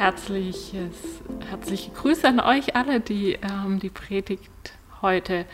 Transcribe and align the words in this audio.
herzliches, 0.00 0.96
herzliche 1.50 1.90
Grüße 1.90 2.26
an 2.26 2.40
euch 2.40 2.74
alle, 2.74 3.00
die 3.00 3.34
ähm, 3.34 3.80
die 3.80 3.90
Predigt 3.90 4.50
heute 5.02 5.44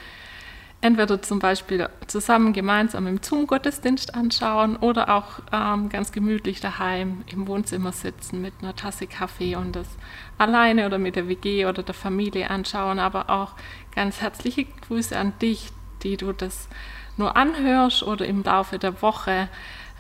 entweder 0.81 1.21
zum 1.21 1.41
Beispiel 1.41 1.89
zusammen 2.07 2.53
gemeinsam 2.53 3.09
im 3.09 3.21
Zoom-Gottesdienst 3.21 4.15
anschauen 4.15 4.77
oder 4.77 5.09
auch 5.17 5.41
ähm, 5.53 5.89
ganz 5.89 6.13
gemütlich 6.13 6.61
daheim 6.61 7.25
im 7.27 7.49
Wohnzimmer 7.49 7.91
sitzen 7.91 8.41
mit 8.41 8.55
einer 8.63 8.77
Tasse 8.77 9.09
Kaffee 9.09 9.57
und 9.57 9.75
das 9.75 9.89
alleine 10.39 10.87
oder 10.87 10.99
mit 10.99 11.17
der 11.17 11.27
WG 11.27 11.67
oder 11.67 11.83
der 11.83 11.95
Familie 11.95 12.49
anschauen. 12.49 13.01
Aber 13.01 13.29
auch 13.31 13.55
ganz 13.97 14.21
herzliche 14.21 14.65
Grüße 14.87 15.19
an 15.19 15.33
dich, 15.43 15.71
die 16.05 16.17
du 16.17 16.33
das 16.33 16.69
nur 17.17 17.37
anhörst 17.37 18.05
oder 18.05 18.25
im 18.27 18.45
Laufe 18.45 18.79
der 18.79 19.03
Woche 19.03 19.49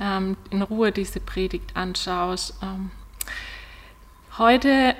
ähm, 0.00 0.36
in 0.50 0.62
Ruhe 0.62 0.92
diese 0.92 1.18
Predigt 1.18 1.74
anschaust. 1.74 2.54
Ähm, 2.62 2.92
heute 4.38 4.94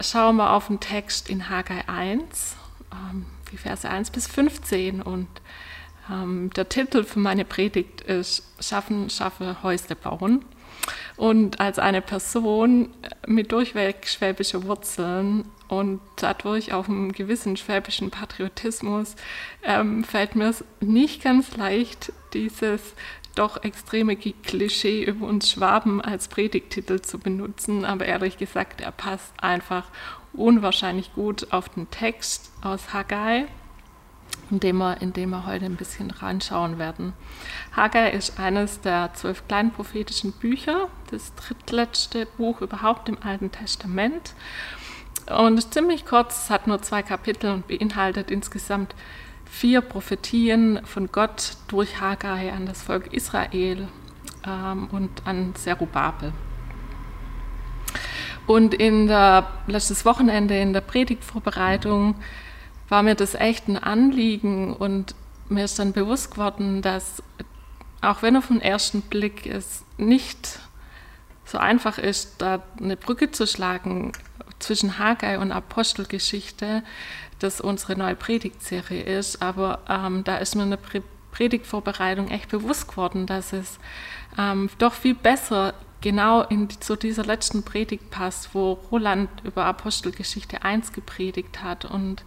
schauen 0.00 0.36
wir 0.36 0.52
auf 0.52 0.68
den 0.68 0.80
Text 0.80 1.28
in 1.28 1.48
Haggai 1.48 1.86
1 1.88 2.56
die 3.50 3.56
Verse 3.56 3.88
1 3.88 4.10
bis 4.10 4.26
15. 4.26 5.02
Und 5.02 5.28
ähm, 6.10 6.50
der 6.54 6.68
Titel 6.68 7.04
für 7.04 7.18
meine 7.18 7.44
Predigt 7.44 8.00
ist 8.02 8.42
Schaffen, 8.60 9.10
schaffe, 9.10 9.62
Häusle 9.62 9.96
bauen. 9.96 10.44
Und 11.16 11.60
als 11.60 11.78
eine 11.78 12.00
Person 12.00 12.90
mit 13.26 13.52
durchweg 13.52 14.06
schwäbische 14.06 14.64
Wurzeln 14.64 15.44
und 15.68 16.00
dadurch 16.16 16.72
auch 16.72 16.88
einem 16.88 17.12
gewissen 17.12 17.56
schwäbischen 17.56 18.10
Patriotismus 18.10 19.16
ähm, 19.62 20.04
fällt 20.04 20.36
mir 20.36 20.48
es 20.48 20.64
nicht 20.80 21.22
ganz 21.22 21.56
leicht, 21.56 22.12
dieses 22.32 22.80
doch 23.34 23.62
extreme 23.62 24.16
Klischee 24.16 25.04
über 25.04 25.26
uns 25.26 25.50
Schwaben 25.50 26.00
als 26.00 26.28
Predigtitel 26.28 27.00
zu 27.00 27.18
benutzen. 27.18 27.84
Aber 27.84 28.04
ehrlich 28.04 28.38
gesagt, 28.38 28.80
er 28.80 28.92
passt 28.92 29.32
einfach 29.42 29.86
unwahrscheinlich 30.32 31.12
gut 31.14 31.52
auf 31.52 31.68
den 31.68 31.90
Text 31.90 32.52
aus 32.62 32.92
Haggai, 32.92 33.46
in 34.50 34.60
dem 34.60 34.78
wir, 34.78 35.00
in 35.00 35.12
dem 35.12 35.30
wir 35.30 35.46
heute 35.46 35.64
ein 35.64 35.76
bisschen 35.76 36.10
reinschauen 36.10 36.78
werden. 36.78 37.12
Haggai 37.74 38.10
ist 38.10 38.38
eines 38.38 38.80
der 38.80 39.12
zwölf 39.14 39.46
kleinen 39.48 39.72
prophetischen 39.72 40.32
Bücher, 40.32 40.88
das 41.10 41.34
drittletzte 41.34 42.26
Buch 42.26 42.60
überhaupt 42.60 43.08
im 43.08 43.18
Alten 43.22 43.50
Testament. 43.50 44.34
Und 45.26 45.72
ziemlich 45.72 46.06
kurz, 46.06 46.44
es 46.44 46.50
hat 46.50 46.66
nur 46.66 46.82
zwei 46.82 47.02
Kapitel 47.02 47.52
und 47.52 47.68
beinhaltet 47.68 48.30
insgesamt 48.30 48.94
vier 49.50 49.80
Prophetien 49.80 50.80
von 50.84 51.10
Gott 51.10 51.56
durch 51.68 52.00
Haggai 52.00 52.52
an 52.52 52.66
das 52.66 52.82
Volk 52.82 53.12
Israel 53.12 53.88
ähm, 54.46 54.88
und 54.90 55.10
an 55.26 55.54
Zerubabel. 55.54 56.32
Und 58.46 58.74
in 58.74 59.06
der, 59.06 59.48
letztes 59.66 60.04
Wochenende 60.04 60.58
in 60.58 60.72
der 60.72 60.80
Predigtvorbereitung 60.80 62.14
war 62.88 63.02
mir 63.02 63.14
das 63.14 63.34
echt 63.34 63.68
ein 63.68 63.76
Anliegen 63.76 64.72
und 64.72 65.14
mir 65.48 65.64
ist 65.64 65.78
dann 65.78 65.92
bewusst 65.92 66.32
geworden, 66.32 66.80
dass 66.80 67.22
auch 68.00 68.22
wenn 68.22 68.36
auf 68.36 68.46
den 68.46 68.60
ersten 68.60 69.02
Blick 69.02 69.46
es 69.46 69.84
nicht 69.98 70.60
so 71.44 71.58
einfach 71.58 71.98
ist, 71.98 72.36
da 72.38 72.62
eine 72.80 72.96
Brücke 72.96 73.30
zu 73.30 73.46
schlagen 73.46 74.12
zwischen 74.58 74.98
Haggai 74.98 75.38
und 75.38 75.52
Apostelgeschichte, 75.52 76.82
das 77.40 77.60
unsere 77.60 77.96
neue 77.96 78.14
Predigtserie 78.14 79.02
ist, 79.02 79.42
aber 79.42 79.80
ähm, 79.88 80.24
da 80.24 80.36
ist 80.36 80.54
mir 80.54 80.62
eine 80.62 80.78
Predigtvorbereitung 81.32 82.28
echt 82.28 82.48
bewusst 82.50 82.88
geworden, 82.88 83.26
dass 83.26 83.52
es 83.52 83.78
ähm, 84.38 84.70
doch 84.78 84.94
viel 84.94 85.14
besser 85.14 85.74
genau 86.00 86.42
in, 86.42 86.68
zu 86.70 86.96
dieser 86.96 87.24
letzten 87.24 87.62
Predigt 87.62 88.10
passt, 88.10 88.54
wo 88.54 88.72
Roland 88.90 89.28
über 89.44 89.64
Apostelgeschichte 89.64 90.62
1 90.62 90.92
gepredigt 90.92 91.62
hat. 91.62 91.84
Und 91.84 92.24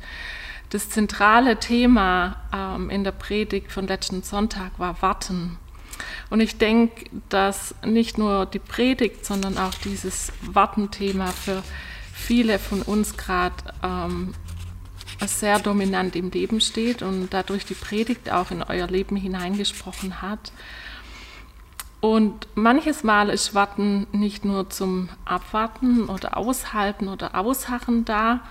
das 0.69 0.89
zentrale 0.89 1.57
Thema 1.57 2.37
ähm, 2.53 2.89
in 2.89 3.03
der 3.03 3.11
Predigt 3.11 3.71
von 3.71 3.87
letzten 3.87 4.23
Sonntag 4.23 4.77
war 4.77 5.01
Warten. 5.01 5.57
Und 6.29 6.39
ich 6.39 6.57
denke, 6.57 7.05
dass 7.29 7.75
nicht 7.85 8.17
nur 8.17 8.45
die 8.45 8.59
Predigt, 8.59 9.25
sondern 9.25 9.57
auch 9.57 9.73
dieses 9.75 10.31
Wartenthema 10.41 11.27
für 11.27 11.63
viele 12.11 12.57
von 12.59 12.81
uns 12.81 13.17
gerade 13.17 13.55
ähm, 13.83 14.33
sehr 15.27 15.59
dominant 15.59 16.15
im 16.15 16.29
Leben 16.29 16.61
steht 16.61 17.01
und 17.01 17.33
dadurch 17.33 17.65
die 17.65 17.73
Predigt 17.73 18.31
auch 18.31 18.51
in 18.51 18.63
euer 18.63 18.87
Leben 18.87 19.15
hineingesprochen 19.15 20.21
hat. 20.21 20.51
Und 22.01 22.47
manches 22.55 23.03
Mal 23.03 23.29
ist 23.29 23.55
Warten 23.55 24.07
nicht 24.11 24.43
nur 24.43 24.69
zum 24.69 25.07
Abwarten 25.23 26.09
oder 26.09 26.35
Aushalten 26.35 27.07
oder 27.07 27.33
Ausharren 27.35 28.03
da, 28.03 28.41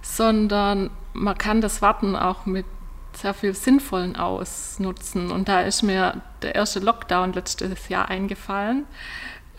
sondern 0.00 0.88
man 1.12 1.36
kann 1.36 1.60
das 1.60 1.82
Warten 1.82 2.16
auch 2.16 2.46
mit 2.46 2.64
sehr 3.12 3.34
viel 3.34 3.54
Sinnvollen 3.54 4.16
ausnutzen. 4.16 5.30
Und 5.30 5.48
da 5.48 5.60
ist 5.60 5.82
mir 5.82 6.22
der 6.40 6.54
erste 6.54 6.80
Lockdown 6.80 7.32
letztes 7.34 7.88
Jahr 7.88 8.08
eingefallen. 8.08 8.86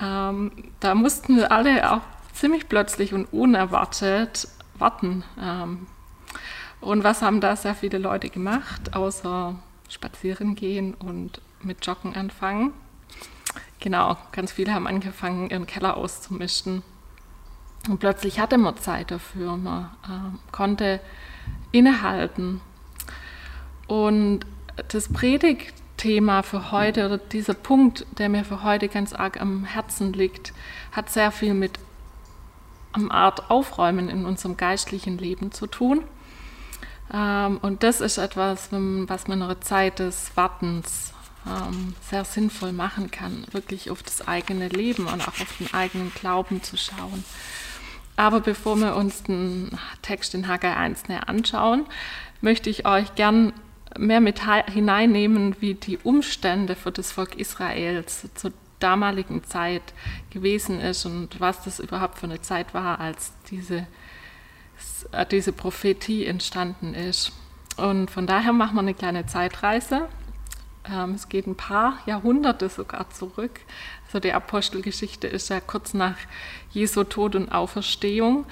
Ähm, 0.01 0.51
da 0.79 0.95
mussten 0.95 1.35
wir 1.35 1.51
alle 1.51 1.91
auch 1.91 2.01
ziemlich 2.33 2.69
plötzlich 2.69 3.13
und 3.13 3.25
unerwartet 3.25 4.47
warten. 4.77 5.23
Ähm, 5.39 5.87
und 6.81 7.03
was 7.03 7.21
haben 7.21 7.41
da 7.41 7.55
sehr 7.55 7.75
viele 7.75 7.97
Leute 7.97 8.29
gemacht, 8.29 8.95
außer 8.95 9.55
spazieren 9.89 10.55
gehen 10.55 10.93
und 10.93 11.41
mit 11.61 11.85
Joggen 11.85 12.15
anfangen? 12.15 12.73
Genau, 13.79 14.17
ganz 14.31 14.51
viele 14.51 14.73
haben 14.73 14.87
angefangen, 14.87 15.49
ihren 15.49 15.65
Keller 15.65 15.97
auszumischen. 15.97 16.83
Und 17.87 17.99
plötzlich 17.99 18.39
hatte 18.39 18.57
man 18.57 18.77
Zeit 18.77 19.11
dafür, 19.11 19.55
man 19.55 19.89
äh, 20.03 20.51
konnte 20.51 20.99
innehalten. 21.71 22.61
Und 23.87 24.41
das 24.89 25.11
Predigtthema 25.11 26.43
für 26.43 26.71
heute 26.71 27.05
oder 27.05 27.17
dieser 27.17 27.53
Punkt, 27.53 28.05
der 28.17 28.29
mir 28.29 28.43
für 28.43 28.63
heute 28.63 28.89
ganz 28.89 29.13
arg 29.13 29.39
am 29.41 29.63
Herzen 29.63 30.13
liegt, 30.13 30.53
hat 30.91 31.09
sehr 31.09 31.31
viel 31.31 31.53
mit 31.53 31.79
einer 32.91 33.11
Art 33.11 33.49
Aufräumen 33.49 34.09
in 34.09 34.25
unserem 34.25 34.57
geistlichen 34.57 35.17
Leben 35.17 35.51
zu 35.51 35.67
tun. 35.67 36.03
Ähm, 37.13 37.57
und 37.61 37.83
das 37.83 38.01
ist 38.01 38.17
etwas, 38.17 38.69
was 38.71 39.27
man 39.27 39.39
in 39.39 39.43
einer 39.43 39.61
Zeit 39.61 39.99
des 39.99 40.31
Wartens 40.35 41.13
ähm, 41.47 41.93
sehr 42.09 42.25
sinnvoll 42.25 42.71
machen 42.71 43.11
kann, 43.11 43.45
wirklich 43.51 43.89
auf 43.89 44.03
das 44.03 44.27
eigene 44.27 44.67
Leben 44.67 45.07
und 45.07 45.21
auch 45.21 45.39
auf 45.39 45.57
den 45.59 45.73
eigenen 45.73 46.11
Glauben 46.13 46.61
zu 46.61 46.77
schauen. 46.77 47.23
Aber 48.15 48.41
bevor 48.41 48.75
wir 48.75 48.95
uns 48.95 49.23
den 49.23 49.71
Text 50.01 50.35
in 50.35 50.47
Haggai 50.47 50.75
1 50.75 51.07
näher 51.07 51.29
anschauen, 51.29 51.85
möchte 52.41 52.69
ich 52.69 52.85
euch 52.85 53.15
gern 53.15 53.53
mehr 53.97 54.19
mit 54.19 54.41
hineinnehmen, 54.69 55.55
wie 55.61 55.73
die 55.73 55.97
Umstände 55.97 56.75
für 56.75 56.91
das 56.91 57.11
Volk 57.11 57.35
Israels 57.35 58.27
zur 58.35 58.51
damaligen 58.79 59.43
Zeit 59.43 59.81
gewesen 60.29 60.79
ist 60.79 61.05
und 61.05 61.39
was 61.39 61.63
das 61.63 61.79
überhaupt 61.79 62.19
für 62.19 62.25
eine 62.25 62.41
Zeit 62.41 62.73
war, 62.73 62.99
als 62.99 63.33
diese, 63.49 63.87
diese 65.31 65.51
Prophetie 65.51 66.25
entstanden 66.25 66.93
ist. 66.93 67.31
Und 67.77 68.11
von 68.11 68.27
daher 68.27 68.53
machen 68.53 68.75
wir 68.75 68.81
eine 68.81 68.93
kleine 68.93 69.25
Zeitreise 69.25 70.07
ähm, 70.91 71.13
es 71.15 71.29
geht 71.29 71.47
ein 71.47 71.55
paar 71.55 71.97
Jahrhunderte 72.05 72.69
sogar 72.69 73.09
zurück. 73.09 73.59
Also 74.05 74.19
die 74.19 74.33
Apostelgeschichte 74.33 75.27
ist 75.27 75.49
ja 75.49 75.59
kurz 75.59 75.93
nach 75.93 76.15
Jesu 76.71 77.03
Tod 77.03 77.35
und 77.35 77.51
Auferstehung. 77.51 78.45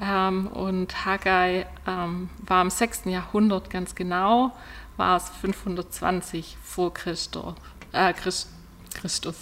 Ähm, 0.00 0.46
und 0.48 1.04
Haggai 1.04 1.66
ähm, 1.86 2.30
war 2.46 2.62
im 2.62 2.70
6. 2.70 3.02
Jahrhundert 3.06 3.70
ganz 3.70 3.94
genau, 3.94 4.52
war 4.96 5.16
es 5.16 5.28
520 5.40 6.56
vor 6.62 6.94
Christus. 6.94 7.54
Äh, 7.92 8.12
Christ, 8.12 8.48
Christus. 8.94 9.36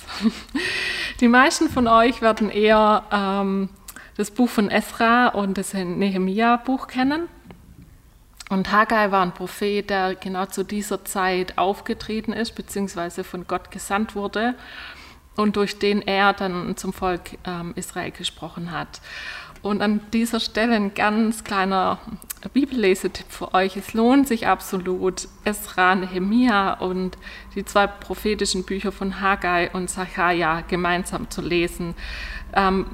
Die 1.21 1.29
meisten 1.29 1.69
von 1.69 1.87
euch 1.89 2.23
werden 2.23 2.51
eher 2.51 3.05
das 4.17 4.31
Buch 4.31 4.49
von 4.49 4.71
Esra 4.71 5.29
und 5.29 5.59
das 5.59 5.75
Nehemia-Buch 5.75 6.89
kennen. 6.89 7.29
Und 8.49 8.71
Haggai 8.71 9.11
war 9.11 9.23
ein 9.23 9.35
Prophet, 9.35 9.91
der 9.91 10.15
genau 10.15 10.47
zu 10.47 10.63
dieser 10.63 11.05
Zeit 11.05 11.59
aufgetreten 11.59 12.33
ist, 12.33 12.55
beziehungsweise 12.55 13.25
von 13.25 13.47
Gott 13.47 13.71
gesandt 13.71 14.15
wurde 14.15 14.55
und 15.37 15.57
durch 15.57 15.79
den 15.79 16.03
er 16.03 16.33
dann 16.33 16.77
zum 16.77 16.93
Volk 16.93 17.39
ähm, 17.45 17.73
Israel 17.77 18.11
gesprochen 18.11 18.73
hat. 18.73 19.01
Und 19.63 19.83
an 19.83 20.01
dieser 20.13 20.39
Stelle 20.39 20.77
ein 20.77 20.95
ganz 20.95 21.43
kleiner 21.43 21.99
Bibellesetipp 22.53 23.27
für 23.29 23.55
euch. 23.55 23.77
Es 23.77 23.95
lohnt 23.95 24.29
sich 24.29 24.47
absolut, 24.47 25.29
Esra, 25.45 25.95
Nehemia 25.95 26.75
und 26.75 27.19
die 27.55 27.65
zwei 27.65 27.87
prophetischen 27.87 28.65
Bücher 28.65 28.93
von 28.93 29.21
Haggai 29.21 29.71
und 29.73 29.89
Zachariah 29.89 30.61
gemeinsam 30.61 31.31
zu 31.31 31.43
lesen. 31.43 31.95
Ähm, 32.53 32.87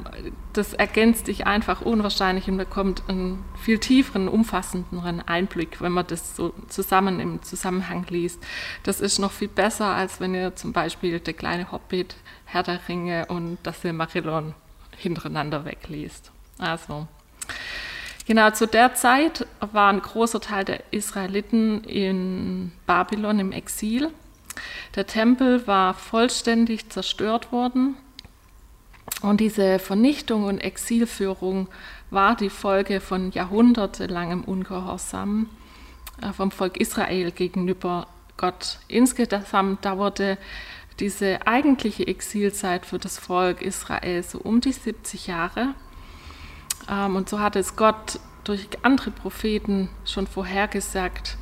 das 0.54 0.72
ergänzt 0.72 1.26
sich 1.26 1.46
einfach 1.46 1.82
unwahrscheinlich 1.82 2.48
und 2.48 2.56
bekommt 2.56 3.02
einen 3.08 3.44
viel 3.60 3.78
tieferen, 3.78 4.28
umfassenderen 4.28 5.20
Einblick, 5.26 5.80
wenn 5.80 5.92
man 5.92 6.06
das 6.06 6.36
so 6.36 6.54
zusammen 6.68 7.20
im 7.20 7.42
Zusammenhang 7.42 8.06
liest. 8.08 8.42
Das 8.82 9.00
ist 9.00 9.18
noch 9.18 9.32
viel 9.32 9.48
besser, 9.48 9.86
als 9.86 10.20
wenn 10.20 10.34
ihr 10.34 10.56
zum 10.56 10.72
Beispiel 10.72 11.20
der 11.20 11.34
kleine 11.34 11.70
Hobbit, 11.70 12.16
Herr 12.44 12.62
der 12.62 12.81
Ringe 12.88 13.26
und 13.26 13.58
das 13.62 13.82
Silmarillion 13.82 14.55
hintereinander 14.96 15.64
wegliest. 15.64 16.31
Also, 16.58 17.06
genau 18.26 18.50
zu 18.50 18.67
der 18.67 18.94
Zeit 18.94 19.46
war 19.61 19.90
ein 19.90 20.02
großer 20.02 20.40
Teil 20.40 20.64
der 20.64 20.82
Israeliten 20.93 21.84
in 21.84 22.73
Babylon 22.87 23.38
im 23.38 23.52
Exil. 23.52 24.11
Der 24.94 25.06
Tempel 25.06 25.67
war 25.67 25.94
vollständig 25.94 26.90
zerstört 26.90 27.52
worden 27.52 27.96
und 29.23 29.40
diese 29.40 29.79
Vernichtung 29.79 30.44
und 30.44 30.58
Exilführung 30.58 31.69
war 32.11 32.37
die 32.37 32.50
Folge 32.50 33.00
von 33.00 33.31
jahrhundertelangem 33.31 34.44
Ungehorsam 34.44 35.49
äh, 36.20 36.32
vom 36.32 36.50
Volk 36.50 36.76
Israel 36.76 37.31
gegenüber 37.31 38.06
Gott. 38.37 38.79
Insgesamt 38.88 39.84
dauerte 39.84 40.38
diese 41.00 41.46
eigentliche 41.46 42.06
Exilzeit 42.06 42.86
für 42.86 42.98
das 42.98 43.18
Volk 43.18 43.62
Israel 43.62 44.22
so 44.22 44.38
um 44.38 44.60
die 44.60 44.72
70 44.72 45.26
Jahre. 45.26 45.74
Ähm, 46.88 47.16
und 47.16 47.28
so 47.28 47.40
hat 47.40 47.56
es 47.56 47.76
Gott 47.76 48.20
durch 48.44 48.68
andere 48.82 49.10
Propheten 49.10 49.88
schon 50.04 50.26
vorhergesagt, 50.26 51.36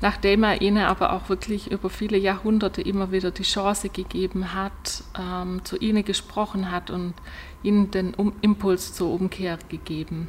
nachdem 0.00 0.44
er 0.44 0.62
ihnen 0.62 0.84
aber 0.84 1.12
auch 1.12 1.28
wirklich 1.28 1.70
über 1.70 1.90
viele 1.90 2.16
Jahrhunderte 2.16 2.80
immer 2.80 3.12
wieder 3.12 3.30
die 3.30 3.42
Chance 3.42 3.88
gegeben 3.88 4.54
hat, 4.54 5.04
ähm, 5.18 5.64
zu 5.64 5.76
ihnen 5.76 6.04
gesprochen 6.04 6.70
hat 6.70 6.90
und 6.90 7.14
ihnen 7.62 7.90
den 7.90 8.14
Impuls 8.40 8.94
zur 8.94 9.12
Umkehr 9.12 9.58
gegeben. 9.68 10.28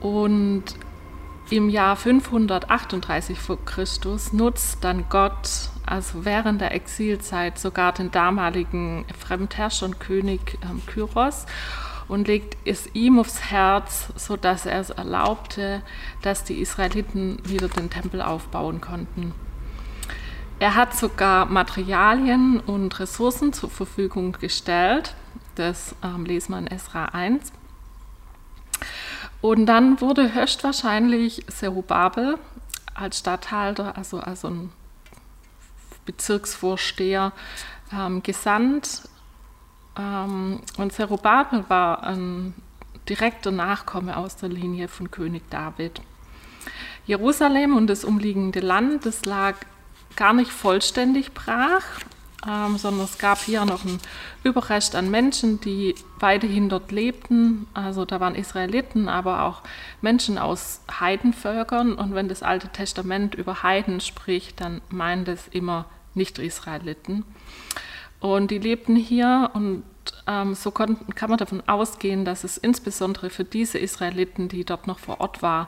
Und 0.00 0.64
im 1.50 1.68
Jahr 1.68 1.96
538 1.96 3.38
vor 3.38 3.64
Christus 3.64 4.32
nutzt 4.32 4.82
dann 4.82 5.08
Gott, 5.08 5.70
also 5.84 6.24
während 6.24 6.60
der 6.60 6.72
Exilzeit, 6.74 7.58
sogar 7.58 7.92
den 7.92 8.10
damaligen 8.10 9.04
Fremdherrscher 9.18 9.86
und 9.86 10.00
König 10.00 10.58
ähm, 10.62 10.82
Kyros 10.86 11.46
und 12.08 12.26
legt 12.26 12.56
es 12.64 12.88
ihm 12.94 13.18
aufs 13.18 13.50
Herz, 13.50 14.08
sodass 14.16 14.66
er 14.66 14.80
es 14.80 14.90
erlaubte, 14.90 15.82
dass 16.22 16.44
die 16.44 16.60
Israeliten 16.60 17.38
wieder 17.44 17.68
den 17.68 17.90
Tempel 17.90 18.22
aufbauen 18.22 18.80
konnten. 18.80 19.32
Er 20.58 20.74
hat 20.74 20.96
sogar 20.96 21.46
Materialien 21.46 22.60
und 22.60 22.98
Ressourcen 22.98 23.52
zur 23.52 23.70
Verfügung 23.70 24.32
gestellt. 24.32 25.14
Das 25.54 25.94
ähm, 26.02 26.24
lesen 26.24 26.52
wir 26.52 26.58
in 26.58 26.66
Esra 26.66 27.06
1. 27.06 27.52
Und 29.46 29.66
dann 29.66 30.00
wurde 30.00 30.34
höchstwahrscheinlich 30.34 31.44
Serubabel 31.46 32.36
als 32.96 33.20
Statthalter, 33.20 33.96
also, 33.96 34.18
also 34.18 34.48
ein 34.48 34.72
Bezirksvorsteher, 36.04 37.30
ähm, 37.92 38.24
gesandt 38.24 39.08
ähm, 39.96 40.62
und 40.78 40.92
Zerubabel 40.92 41.64
war 41.68 42.02
ein 42.02 42.54
direkter 43.08 43.52
Nachkomme 43.52 44.16
aus 44.16 44.34
der 44.34 44.48
Linie 44.48 44.88
von 44.88 45.12
König 45.12 45.48
David. 45.48 46.00
Jerusalem 47.06 47.76
und 47.76 47.86
das 47.86 48.04
umliegende 48.04 48.58
Land, 48.58 49.06
das 49.06 49.24
lag 49.26 49.54
gar 50.16 50.32
nicht 50.32 50.50
vollständig 50.50 51.34
brach, 51.34 51.84
ähm, 52.48 52.78
sondern 52.78 53.04
es 53.04 53.18
gab 53.18 53.38
hier 53.38 53.64
noch 53.64 53.84
ein 53.84 53.98
Überrest 54.44 54.94
an 54.94 55.10
Menschen, 55.10 55.60
die 55.60 55.94
weiterhin 56.18 56.68
dort 56.68 56.92
lebten. 56.92 57.66
Also 57.74 58.04
da 58.04 58.20
waren 58.20 58.34
Israeliten, 58.34 59.08
aber 59.08 59.42
auch 59.42 59.62
Menschen 60.00 60.38
aus 60.38 60.80
Heidenvölkern. 61.00 61.94
Und 61.94 62.14
wenn 62.14 62.28
das 62.28 62.42
Alte 62.42 62.68
Testament 62.68 63.34
über 63.34 63.62
Heiden 63.62 64.00
spricht, 64.00 64.60
dann 64.60 64.80
meint 64.90 65.28
es 65.28 65.48
immer 65.48 65.86
Nicht-Israeliten. 66.14 67.24
Und 68.20 68.50
die 68.50 68.58
lebten 68.58 68.96
hier 68.96 69.50
und 69.54 69.82
ähm, 70.26 70.54
so 70.54 70.70
konnten, 70.70 71.14
kann 71.14 71.30
man 71.30 71.38
davon 71.38 71.62
ausgehen, 71.66 72.24
dass 72.24 72.44
es 72.44 72.56
insbesondere 72.56 73.30
für 73.30 73.44
diese 73.44 73.78
Israeliten, 73.78 74.48
die 74.48 74.64
dort 74.64 74.86
noch 74.86 74.98
vor 74.98 75.20
Ort 75.20 75.42
waren, 75.42 75.66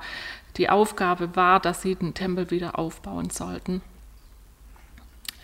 die 0.56 0.70
Aufgabe 0.70 1.36
war, 1.36 1.60
dass 1.60 1.82
sie 1.82 1.94
den 1.94 2.14
Tempel 2.14 2.50
wieder 2.50 2.78
aufbauen 2.78 3.30
sollten. 3.30 3.82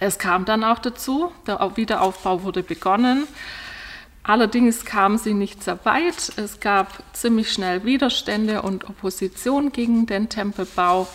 Es 0.00 0.18
kam 0.18 0.44
dann 0.44 0.64
auch 0.64 0.78
dazu, 0.78 1.32
der 1.46 1.60
Wiederaufbau 1.76 2.42
wurde 2.42 2.62
begonnen. 2.62 3.26
Allerdings 4.22 4.84
kamen 4.84 5.18
sie 5.18 5.34
nicht 5.34 5.62
sehr 5.62 5.84
weit. 5.84 6.32
Es 6.36 6.60
gab 6.60 7.02
ziemlich 7.12 7.52
schnell 7.52 7.84
Widerstände 7.84 8.62
und 8.62 8.88
Opposition 8.88 9.70
gegen 9.70 10.06
den 10.06 10.28
Tempelbau. 10.28 11.06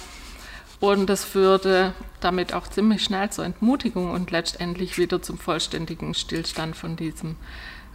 Und 0.80 1.10
das 1.10 1.26
führte 1.26 1.94
damit 2.22 2.54
auch 2.54 2.68
ziemlich 2.68 3.04
schnell 3.04 3.30
zur 3.32 3.46
Entmutigung 3.46 4.12
und 4.12 4.32
letztendlich 4.32 4.98
wieder 4.98 5.22
zum 5.22 5.38
vollständigen 5.38 6.14
Stillstand 6.14 6.78
von 6.78 6.96
diesem 6.96 7.36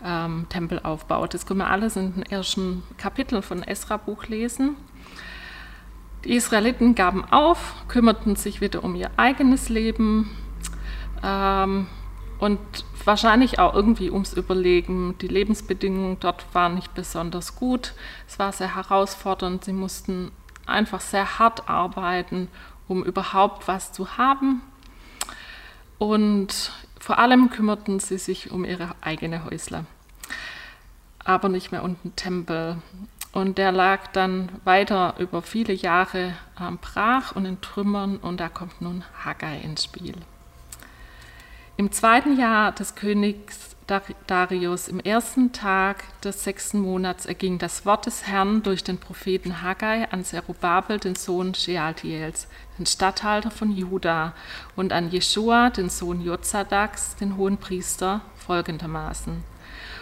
ähm, 0.05 0.47
Tempelaufbau. 0.49 1.27
Das 1.27 1.47
können 1.47 1.61
wir 1.61 1.71
alles 1.71 1.97
in 1.97 2.15
den 2.15 2.23
ersten 2.25 2.83
Kapiteln 2.99 3.43
von 3.43 3.63
Esra-Buch 3.63 4.27
lesen. 4.27 4.77
Die 6.25 6.35
Israeliten 6.35 6.95
gaben 6.95 7.25
auf, 7.25 7.75
kümmerten 7.89 8.37
sich 8.37 8.61
wieder 8.61 8.83
um 8.83 8.95
ihr 8.95 9.11
eigenes 9.17 9.69
Leben 9.69 10.31
ähm, 11.25 11.87
und 12.39 12.61
wahrscheinlich 13.05 13.59
auch 13.59 13.75
irgendwie 13.75 14.11
ums 14.11 14.35
Überlegen. 14.35 15.17
Die 15.19 15.29
Lebensbedingungen 15.29 16.21
dort 16.21 16.45
waren 16.53 16.75
nicht 16.75 16.95
besonders 16.95 17.57
gut. 17.57 17.95
Es 18.29 18.39
war 18.39 18.53
sehr 18.53 18.75
herausfordernd. 18.75 19.65
Sie 19.65 19.73
mussten 19.73 20.31
einfach 20.67 21.01
sehr 21.01 21.39
hart 21.39 21.69
arbeiten, 21.69 22.49
um 22.87 23.03
überhaupt 23.03 23.67
was 23.67 23.93
zu 23.93 24.19
haben. 24.19 24.63
Und 25.99 26.73
vor 27.01 27.19
allem 27.19 27.51
kümmerten 27.51 28.01
sie 28.01 28.19
sich 28.19 28.51
um 28.51 28.65
ihre 28.65 28.91
eigene 29.01 29.45
Häusler, 29.45 29.85
aber 31.25 31.49
nicht 31.49 31.73
mehr 31.73 31.83
den 31.83 32.17
Tempel. 32.17 32.79
Und 33.33 33.59
der 33.59 33.73
lag 33.73 34.09
dann 34.09 34.49
weiter 34.65 35.15
über 35.19 35.43
viele 35.43 35.73
Jahre 35.73 36.35
ähm, 36.61 36.79
brach 36.81 37.33
und 37.35 37.47
in 37.47 37.61
Trümmern 37.61 38.19
und 38.19 38.39
da 38.39 38.49
kommt 38.49 38.81
nun 38.81 39.05
Haggai 39.25 39.59
ins 39.59 39.85
Spiel. 39.85 40.15
Im 41.77 41.91
zweiten 41.91 42.39
Jahr 42.39 42.71
des 42.71 42.95
Königs 42.95 43.75
Darius, 44.29 44.87
im 44.87 45.01
ersten 45.01 45.51
Tag 45.51 46.05
des 46.23 46.45
sechsten 46.45 46.79
Monats, 46.79 47.27
erging 47.27 47.59
das 47.59 47.85
Wort 47.85 48.07
des 48.07 48.29
Herrn 48.29 48.63
durch 48.63 48.85
den 48.85 48.99
Propheten 48.99 49.61
Haggai 49.61 50.09
an 50.13 50.25
Zerubabel, 50.25 51.01
den 51.01 51.17
Sohn 51.17 51.53
Shealtiels, 51.53 52.47
den 52.79 52.87
Statthalter 52.87 53.51
von 53.51 53.73
Juda, 53.73 54.35
und 54.77 54.93
an 54.93 55.11
Jeschua, 55.11 55.71
den 55.71 55.91
Sohn 55.91 56.23
Jozadaks, 56.23 57.17
den 57.17 57.37
Hohenpriester, 57.37 58.21
folgendermaßen. 58.47 59.43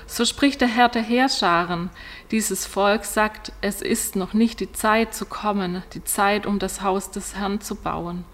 So 0.07 0.27
spricht 0.27 0.61
der 0.61 0.69
Herr 0.69 0.91
der 0.91 1.03
Heerscharen. 1.03 1.89
Dieses 2.31 2.67
Volk 2.67 3.07
sagt, 3.07 3.53
es 3.63 3.81
ist 3.81 4.15
noch 4.15 4.35
nicht 4.35 4.61
die 4.61 4.73
Zeit 4.73 5.15
zu 5.15 5.25
kommen, 5.25 5.83
die 5.95 6.05
Zeit, 6.05 6.45
um 6.45 6.59
das 6.59 6.83
Haus 6.83 7.11
des 7.11 7.35
Herrn 7.35 7.63
zu 7.63 7.77
bauen. 7.77 8.27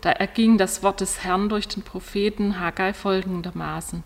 Da 0.00 0.10
erging 0.10 0.56
das 0.56 0.82
Wort 0.82 1.00
des 1.00 1.24
Herrn 1.24 1.48
durch 1.48 1.68
den 1.68 1.82
Propheten 1.82 2.58
Haggai 2.58 2.92
folgendermaßen. 2.94 4.02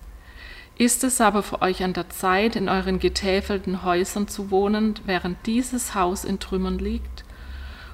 Ist 0.77 1.05
es 1.05 1.21
aber 1.21 1.45
für 1.45 1.63
euch 1.63 1.85
an 1.85 1.93
der 1.93 2.11
Zeit, 2.11 2.57
in 2.57 2.69
euren 2.69 2.99
getäfelten 2.99 3.85
Häusern 3.85 4.27
zu 4.27 4.51
wohnen, 4.51 4.95
während 5.05 5.47
dieses 5.47 5.95
Haus 5.95 6.25
in 6.25 6.41
Trümmern 6.41 6.79
liegt? 6.79 7.25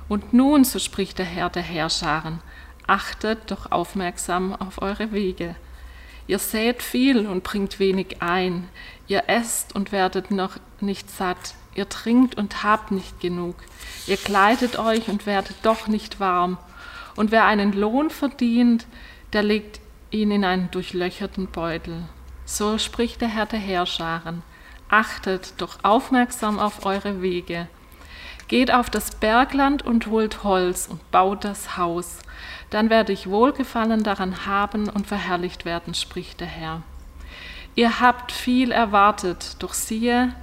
Und 0.09 0.33
nun, 0.33 0.65
so 0.65 0.79
spricht 0.79 1.19
der 1.19 1.27
Herr 1.27 1.51
der 1.51 1.63
Herrscharen, 1.63 2.41
achtet 2.87 3.51
doch 3.51 3.71
aufmerksam 3.71 4.55
auf 4.55 4.81
eure 4.81 5.13
Wege. 5.13 5.57
Ihr 6.27 6.39
sät 6.39 6.83
viel 6.83 7.27
und 7.27 7.45
bringt 7.45 7.79
wenig 7.79 8.23
ein, 8.23 8.69
ihr 9.09 9.25
esst 9.27 9.75
und 9.75 9.93
werdet 9.93 10.31
noch 10.31 10.57
nicht 10.81 11.11
satt, 11.11 11.55
ihr 11.75 11.89
trinkt 11.89 12.37
und 12.37 12.63
habt 12.63 12.93
nicht 12.93 13.21
genug, 13.21 13.57
ihr 14.07 14.17
kleidet 14.17 14.79
euch 14.79 15.09
und 15.09 15.27
werdet 15.27 15.57
doch 15.63 15.87
nicht 15.87 16.19
warm, 16.19 16.57
und 17.17 17.31
wer 17.31 17.45
einen 17.45 17.73
Lohn 17.73 18.11
verdient, 18.11 18.87
der 19.33 19.43
legt 19.43 19.81
ihn 20.11 20.31
in 20.31 20.45
einen 20.45 20.71
durchlöcherten 20.71 21.47
Beutel. 21.49 22.05
So 22.45 22.79
spricht 22.79 23.21
der 23.21 23.29
Herr 23.29 23.47
der 23.47 23.61
Heerscharen. 23.61 24.43
Achtet 24.89 25.55
doch 25.59 25.79
aufmerksam 25.85 26.59
auf 26.59 26.85
eure 26.85 27.23
Wege. 27.23 27.69
Geht 28.49 28.73
auf 28.73 28.91
das 28.91 29.15
Bergland 29.15 29.83
und 29.83 30.09
holt 30.09 30.43
Holz 30.43 30.89
und 30.91 31.09
baut 31.13 31.45
das 31.45 31.77
Haus. 31.77 32.19
Dann 32.71 32.91
werde 32.91 33.13
ich 33.13 33.31
Wohlgefallen 33.31 34.03
daran 34.03 34.47
haben 34.47 34.89
und 34.89 35.07
verherrlicht 35.07 35.65
werden, 35.65 35.95
spricht 35.95 36.41
der 36.41 36.49
Herr. 36.49 36.83
Ihr 37.77 38.01
habt 38.01 38.33
viel 38.33 38.73
erwartet, 38.73 39.57
doch 39.61 39.73
siehe, 39.73 40.35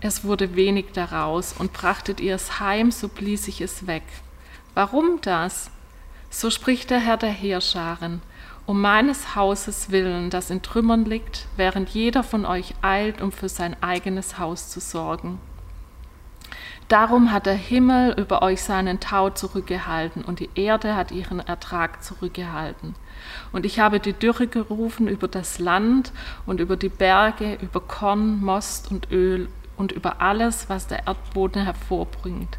es 0.00 0.22
wurde 0.22 0.54
wenig 0.54 0.86
daraus, 0.92 1.54
und 1.58 1.72
brachtet 1.72 2.20
ihr 2.20 2.36
es 2.36 2.60
heim, 2.60 2.92
so 2.92 3.08
blies 3.08 3.48
ich 3.48 3.60
es 3.60 3.88
weg. 3.88 4.04
Warum 4.74 5.20
das? 5.20 5.70
So 6.30 6.50
spricht 6.50 6.90
der 6.90 7.00
Herr 7.00 7.16
der 7.16 7.30
Heerscharen 7.30 8.22
um 8.66 8.80
meines 8.80 9.36
Hauses 9.36 9.90
willen, 9.90 10.28
das 10.28 10.50
in 10.50 10.60
Trümmern 10.60 11.04
liegt, 11.04 11.46
während 11.56 11.88
jeder 11.90 12.24
von 12.24 12.44
euch 12.44 12.74
eilt, 12.82 13.22
um 13.22 13.30
für 13.30 13.48
sein 13.48 13.80
eigenes 13.80 14.38
Haus 14.38 14.68
zu 14.68 14.80
sorgen. 14.80 15.38
Darum 16.88 17.32
hat 17.32 17.46
der 17.46 17.54
Himmel 17.54 18.14
über 18.16 18.42
euch 18.42 18.62
seinen 18.62 19.00
Tau 19.00 19.30
zurückgehalten 19.30 20.22
und 20.22 20.38
die 20.38 20.50
Erde 20.54 20.94
hat 20.94 21.10
ihren 21.10 21.40
Ertrag 21.40 22.02
zurückgehalten. 22.02 22.94
Und 23.50 23.66
ich 23.66 23.80
habe 23.80 23.98
die 23.98 24.12
Dürre 24.12 24.46
gerufen 24.46 25.08
über 25.08 25.26
das 25.26 25.58
Land 25.58 26.12
und 26.44 26.60
über 26.60 26.76
die 26.76 26.88
Berge, 26.88 27.58
über 27.60 27.80
Korn, 27.80 28.40
Most 28.40 28.90
und 28.92 29.10
Öl 29.10 29.48
und 29.76 29.92
über 29.92 30.20
alles, 30.20 30.68
was 30.68 30.86
der 30.86 31.06
Erdboden 31.06 31.62
hervorbringt, 31.64 32.58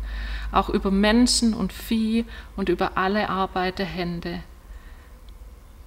auch 0.52 0.70
über 0.70 0.92
Menschen 0.92 1.54
und 1.54 1.74
Vieh 1.74 2.26
und 2.56 2.70
über 2.70 2.98
alle 2.98 3.30
Arbeit 3.30 3.80
der 3.80 3.86
Hände. 3.86 4.42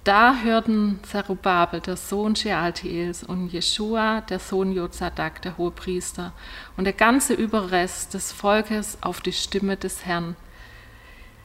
Da 0.03 0.37
hörten 0.43 0.99
Zerubabel, 1.03 1.79
der 1.79 1.95
Sohn 1.95 2.35
Shealtiels, 2.35 3.23
und 3.23 3.49
Jeschua, 3.49 4.21
der 4.21 4.39
Sohn 4.39 4.71
Jozadak, 4.71 5.43
der 5.43 5.59
Hohepriester, 5.59 6.33
und 6.75 6.85
der 6.85 6.93
ganze 6.93 7.35
Überrest 7.35 8.15
des 8.15 8.31
Volkes 8.31 8.97
auf 9.01 9.21
die 9.21 9.31
Stimme 9.31 9.77
des 9.77 10.03
Herrn, 10.03 10.35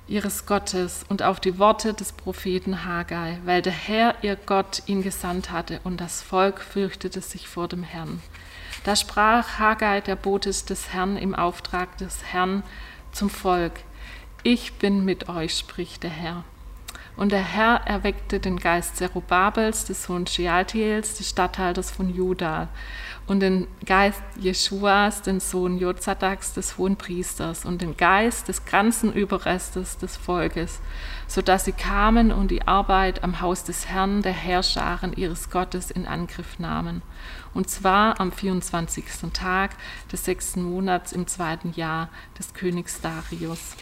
ihres 0.09 0.47
Gottes, 0.47 1.05
und 1.11 1.23
auf 1.23 1.39
die 1.39 1.59
Worte 1.59 1.93
des 1.93 2.13
Propheten 2.13 2.87
Haggai, 2.87 3.39
weil 3.45 3.61
der 3.61 3.75
Herr, 3.75 4.15
ihr 4.23 4.37
Gott, 4.37 4.83
ihn 4.87 5.03
gesandt 5.03 5.51
hatte, 5.51 5.81
und 5.85 6.01
das 6.01 6.23
Volk 6.23 6.63
fürchtete 6.63 7.21
sich 7.21 7.49
vor 7.49 7.69
dem 7.69 7.83
Herrn. 7.83 8.23
Da 8.87 8.95
sprach 8.95 9.59
Haggai, 9.59 10.01
der 10.01 10.15
Bote 10.15 10.49
des 10.49 10.93
Herrn, 10.93 11.17
im 11.17 11.35
Auftrag 11.35 11.99
des 11.99 12.23
Herrn 12.23 12.63
zum 13.11 13.29
Volk, 13.29 13.73
Ich 14.45 14.75
bin 14.75 15.05
mit 15.05 15.29
euch, 15.29 15.59
spricht 15.59 16.05
der 16.05 16.11
Herr 16.11 16.45
und 17.17 17.33
der 17.33 17.43
Herr 17.43 17.81
erweckte 17.87 18.41
den 18.41 18.59
Geist 18.59 18.97
Zerubabels, 18.97 19.87
des 19.87 20.05
Sohns 20.05 20.33
Shealtiels, 20.33 21.17
des 21.17 21.29
Statthalters 21.29 21.91
von 21.91 22.15
Juda, 22.15 22.69
und 23.27 23.41
den 23.41 23.67
Geist 23.85 24.23
Jeschuas, 24.39 25.23
den 25.23 25.41
Sohn 25.41 25.79
Jozadaks, 25.79 26.53
des 26.53 26.79
Hohen 26.79 26.97
Priesters, 26.97 27.65
und 27.65 27.81
den 27.81 27.97
Geist 27.97 28.49
des 28.49 28.67
ganzen 28.67 29.13
Überrestes 29.13 29.97
des 29.97 30.17
Volkes, 30.17 30.81
so 31.27 31.43
dass 31.43 31.65
sie 31.65 31.73
kamen 31.73 32.31
und 32.31 32.51
die 32.51 32.69
Arbeit 32.69 33.25
am 33.25 33.41
Haus 33.41 33.65
des 33.65 33.89
Herrn, 33.89 34.23
der 34.23 34.33
Herrscharen 34.33 35.15
ihres 35.15 35.51
Gottes, 35.51 35.91
in 35.91 36.07
Angriff 36.07 36.59
nahmen. 36.59 37.03
Und 37.57 37.71
zwar 37.71 38.21
am 38.21 38.33
24. 38.33 39.07
Tag 39.33 39.71
des 40.13 40.27
sechsten 40.27 40.63
Monats 40.63 41.13
im 41.13 41.27
zweiten 41.27 41.73
Jahr 41.73 42.11
des 42.39 42.53
Königs 42.53 43.01
Darius. 43.01 43.77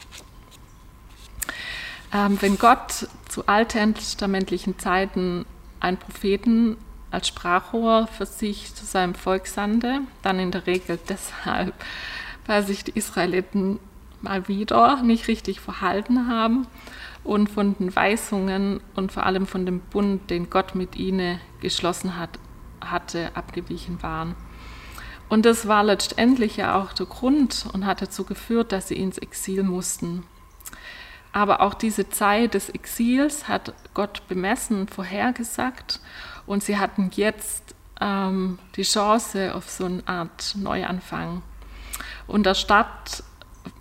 Ähm, 2.13 2.41
wenn 2.41 2.57
Gott 2.57 3.09
zu 3.29 3.49
alttestamentlichen 3.49 4.79
Zeiten 4.79 5.45
einen 5.81 5.97
Propheten 5.97 6.77
als 7.11 7.27
Sprachrohr 7.27 8.07
für 8.07 8.27
sich 8.27 8.77
zu 8.77 8.85
seinem 8.85 9.17
Volk 9.17 9.49
sandte, 9.49 10.03
dann 10.23 10.39
in 10.39 10.53
der 10.53 10.69
Regel 10.69 10.97
deshalb, 11.09 11.75
weil 12.47 12.65
sich 12.65 12.85
die 12.85 12.97
Israeliten 12.97 13.81
mal 14.21 14.47
wieder 14.47 15.03
nicht 15.03 15.27
richtig 15.27 15.59
verhalten 15.59 16.29
haben 16.29 16.69
und 17.25 17.51
von 17.51 17.77
den 17.77 17.97
Weisungen 17.97 18.79
und 18.95 19.11
vor 19.11 19.27
allem 19.27 19.49
von 19.49 19.67
dem 19.67 19.81
Bund, 19.81 20.31
den 20.31 20.49
Gott 20.49 20.77
mit 20.77 20.95
ihnen 20.95 21.41
geschlossen 21.61 22.17
hat, 22.17 22.39
hatte, 22.91 23.31
abgewichen 23.35 24.03
waren. 24.03 24.35
Und 25.29 25.47
das 25.47 25.67
war 25.67 25.83
letztendlich 25.83 26.57
ja 26.57 26.81
auch 26.81 26.93
der 26.93 27.07
Grund 27.07 27.67
und 27.73 27.87
hat 27.87 28.03
dazu 28.03 28.25
geführt, 28.25 28.73
dass 28.73 28.89
sie 28.89 28.97
ins 28.97 29.19
Exil 29.19 29.63
mussten. 29.63 30.25
Aber 31.33 31.61
auch 31.61 31.75
diese 31.75 32.09
Zeit 32.09 32.55
des 32.55 32.69
Exils 32.69 33.49
hat 33.49 33.75
Gott 33.95 34.23
bemessen, 34.29 34.87
vorhergesagt 34.87 36.01
und 36.47 36.63
sie 36.63 36.79
hatten 36.79 37.11
jetzt 37.15 37.75
ähm, 38.01 38.59
die 38.77 38.83
Chance 38.83 39.55
auf 39.55 39.69
so 39.69 39.87
eine 39.87 40.07
Art 40.07 40.55
Neuanfang. 40.57 41.43
Und 42.27 42.47
der 42.47 42.55
Start 42.55 43.25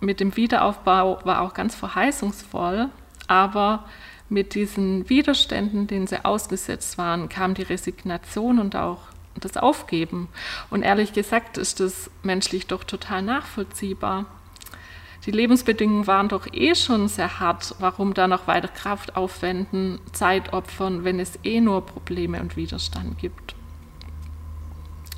mit 0.00 0.20
dem 0.20 0.36
Wiederaufbau 0.36 1.20
war 1.24 1.42
auch 1.42 1.54
ganz 1.54 1.74
verheißungsvoll, 1.74 2.88
aber 3.28 3.84
mit 4.28 4.54
diesen 4.54 5.08
Widerständen, 5.08 5.86
denen 5.86 6.06
sie 6.06 6.24
ausgesetzt 6.24 6.98
waren, 6.98 7.28
kam 7.28 7.54
die 7.54 7.62
Resignation 7.62 8.58
und 8.58 8.76
auch 8.76 9.00
das 9.38 9.56
Aufgeben. 9.56 10.28
Und 10.70 10.82
ehrlich 10.82 11.12
gesagt 11.12 11.58
ist 11.58 11.80
das 11.80 12.10
menschlich 12.22 12.66
doch 12.66 12.84
total 12.84 13.22
nachvollziehbar. 13.22 14.26
Die 15.26 15.30
Lebensbedingungen 15.30 16.06
waren 16.06 16.28
doch 16.28 16.46
eh 16.52 16.74
schon 16.74 17.08
sehr 17.08 17.40
hart. 17.40 17.74
Warum 17.78 18.12
da 18.12 18.28
noch 18.28 18.46
weiter 18.46 18.68
Kraft 18.68 19.16
aufwenden, 19.16 19.98
Zeit 20.12 20.52
opfern, 20.52 21.04
wenn 21.04 21.18
es 21.18 21.38
eh 21.44 21.60
nur 21.60 21.86
Probleme 21.86 22.40
und 22.40 22.56
Widerstand 22.56 23.18
gibt? 23.18 23.54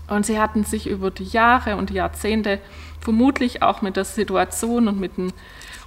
Und 0.09 0.25
sie 0.25 0.39
hatten 0.39 0.63
sich 0.63 0.87
über 0.87 1.11
die 1.11 1.25
Jahre 1.25 1.77
und 1.77 1.91
die 1.91 1.95
Jahrzehnte 1.95 2.61
vermutlich 3.01 3.63
auch 3.63 3.83
mit 3.83 3.97
der 3.97 4.05
Situation 4.05 4.87
und 4.87 5.01
mit 5.01 5.17
den 5.17 5.33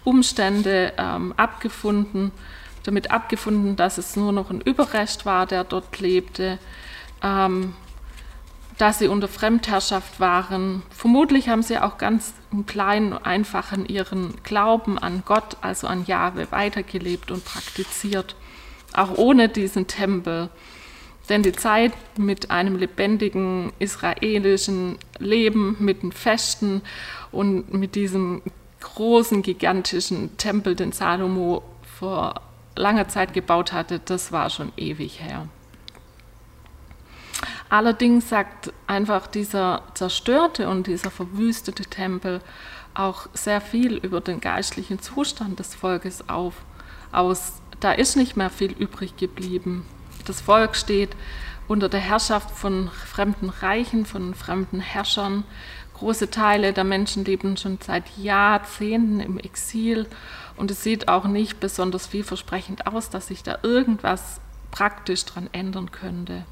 Umständen 0.04 0.92
ähm, 0.98 1.34
abgefunden, 1.38 2.32
damit 2.84 3.12
abgefunden, 3.12 3.76
dass 3.76 3.98
es 3.98 4.16
nur 4.16 4.32
noch 4.32 4.50
ein 4.50 4.62
Überrest 4.62 5.26
war, 5.26 5.46
der 5.46 5.64
dort 5.64 6.00
lebte. 6.00 6.60
Ähm, 7.22 7.74
dass 8.80 8.98
sie 8.98 9.10
unter 9.10 9.28
Fremdherrschaft 9.28 10.22
waren. 10.22 10.84
Vermutlich 10.90 11.50
haben 11.50 11.62
sie 11.62 11.78
auch 11.78 11.98
ganz 11.98 12.34
im 12.52 12.66
Kleinen 12.66 13.12
und 13.12 13.26
Einfachen 13.26 13.86
ihren 13.86 14.42
Glauben 14.44 14.98
an 14.98 15.24
Gott, 15.26 15.58
also 15.60 15.86
an 15.86 16.06
Jahwe, 16.06 16.48
weitergelebt 16.52 17.30
und 17.30 17.44
praktiziert, 17.44 18.38
auch 18.94 19.18
ohne 19.18 19.50
diesen 19.50 19.88
Tempel. 19.88 20.50
Denn 21.28 21.44
die 21.44 21.52
Zeit 21.52 21.92
mit 22.18 22.52
einem 22.52 22.78
lebendigen 22.78 23.74
israelischen 23.80 24.98
Leben, 25.20 25.76
mit 25.80 26.02
den 26.02 26.14
Festen 26.14 26.82
und 27.34 27.74
mit 27.74 27.96
diesem 27.96 28.42
großen, 28.80 29.42
gigantischen 29.42 30.38
Tempel, 30.38 30.74
den 30.76 30.94
Salomo 30.94 31.64
vor 32.00 32.42
langer 32.80 33.08
Zeit 33.08 33.34
gebaut 33.34 33.74
hatte, 33.74 34.00
das 34.00 34.32
war 34.32 34.50
schon 34.50 34.72
ewig 34.78 35.22
her. 35.22 35.48
Allerdings 37.70 38.30
sagt 38.30 38.74
einfach 38.88 39.28
dieser 39.28 39.84
zerstörte 39.94 40.68
und 40.70 40.88
dieser 40.88 41.12
verwüstete 41.12 41.84
Tempel 41.84 42.42
auch 42.96 43.28
sehr 43.34 43.62
viel 43.62 43.98
über 43.98 44.22
den 44.22 44.42
geistlichen 44.42 45.00
Zustand 45.00 45.60
des 45.60 45.76
Volkes 45.76 46.28
auf, 46.28 46.56
aus. 47.12 47.62
Da 47.80 47.92
ist 47.92 48.16
nicht 48.16 48.36
mehr 48.36 48.50
viel 48.50 48.72
übrig 48.72 49.16
geblieben. 49.18 49.86
Das 50.26 50.42
Volk 50.42 50.76
steht 50.76 51.16
unter 51.68 51.88
der 51.88 52.00
Herrschaft 52.00 52.50
von 52.50 52.90
fremden 52.90 53.50
Reichen, 53.50 54.06
von 54.06 54.34
fremden 54.34 54.80
Herrschern. 54.80 55.44
Große 55.94 56.32
Teile 56.32 56.74
der 56.74 56.84
Menschen 56.84 57.24
leben 57.24 57.56
schon 57.56 57.78
seit 57.86 58.18
Jahrzehnten 58.18 59.20
im 59.20 59.38
Exil 59.38 60.08
und 60.60 60.70
es 60.70 60.84
sieht 60.84 61.08
auch 61.08 61.24
nicht 61.24 61.62
besonders 61.62 62.06
vielversprechend 62.06 62.86
aus, 62.86 63.10
dass 63.10 63.28
sich 63.28 63.44
da 63.44 63.60
irgendwas 63.64 64.42
praktisch 64.72 65.24
dran 65.24 65.50
ändern 65.54 65.92
könnte. 65.92 66.46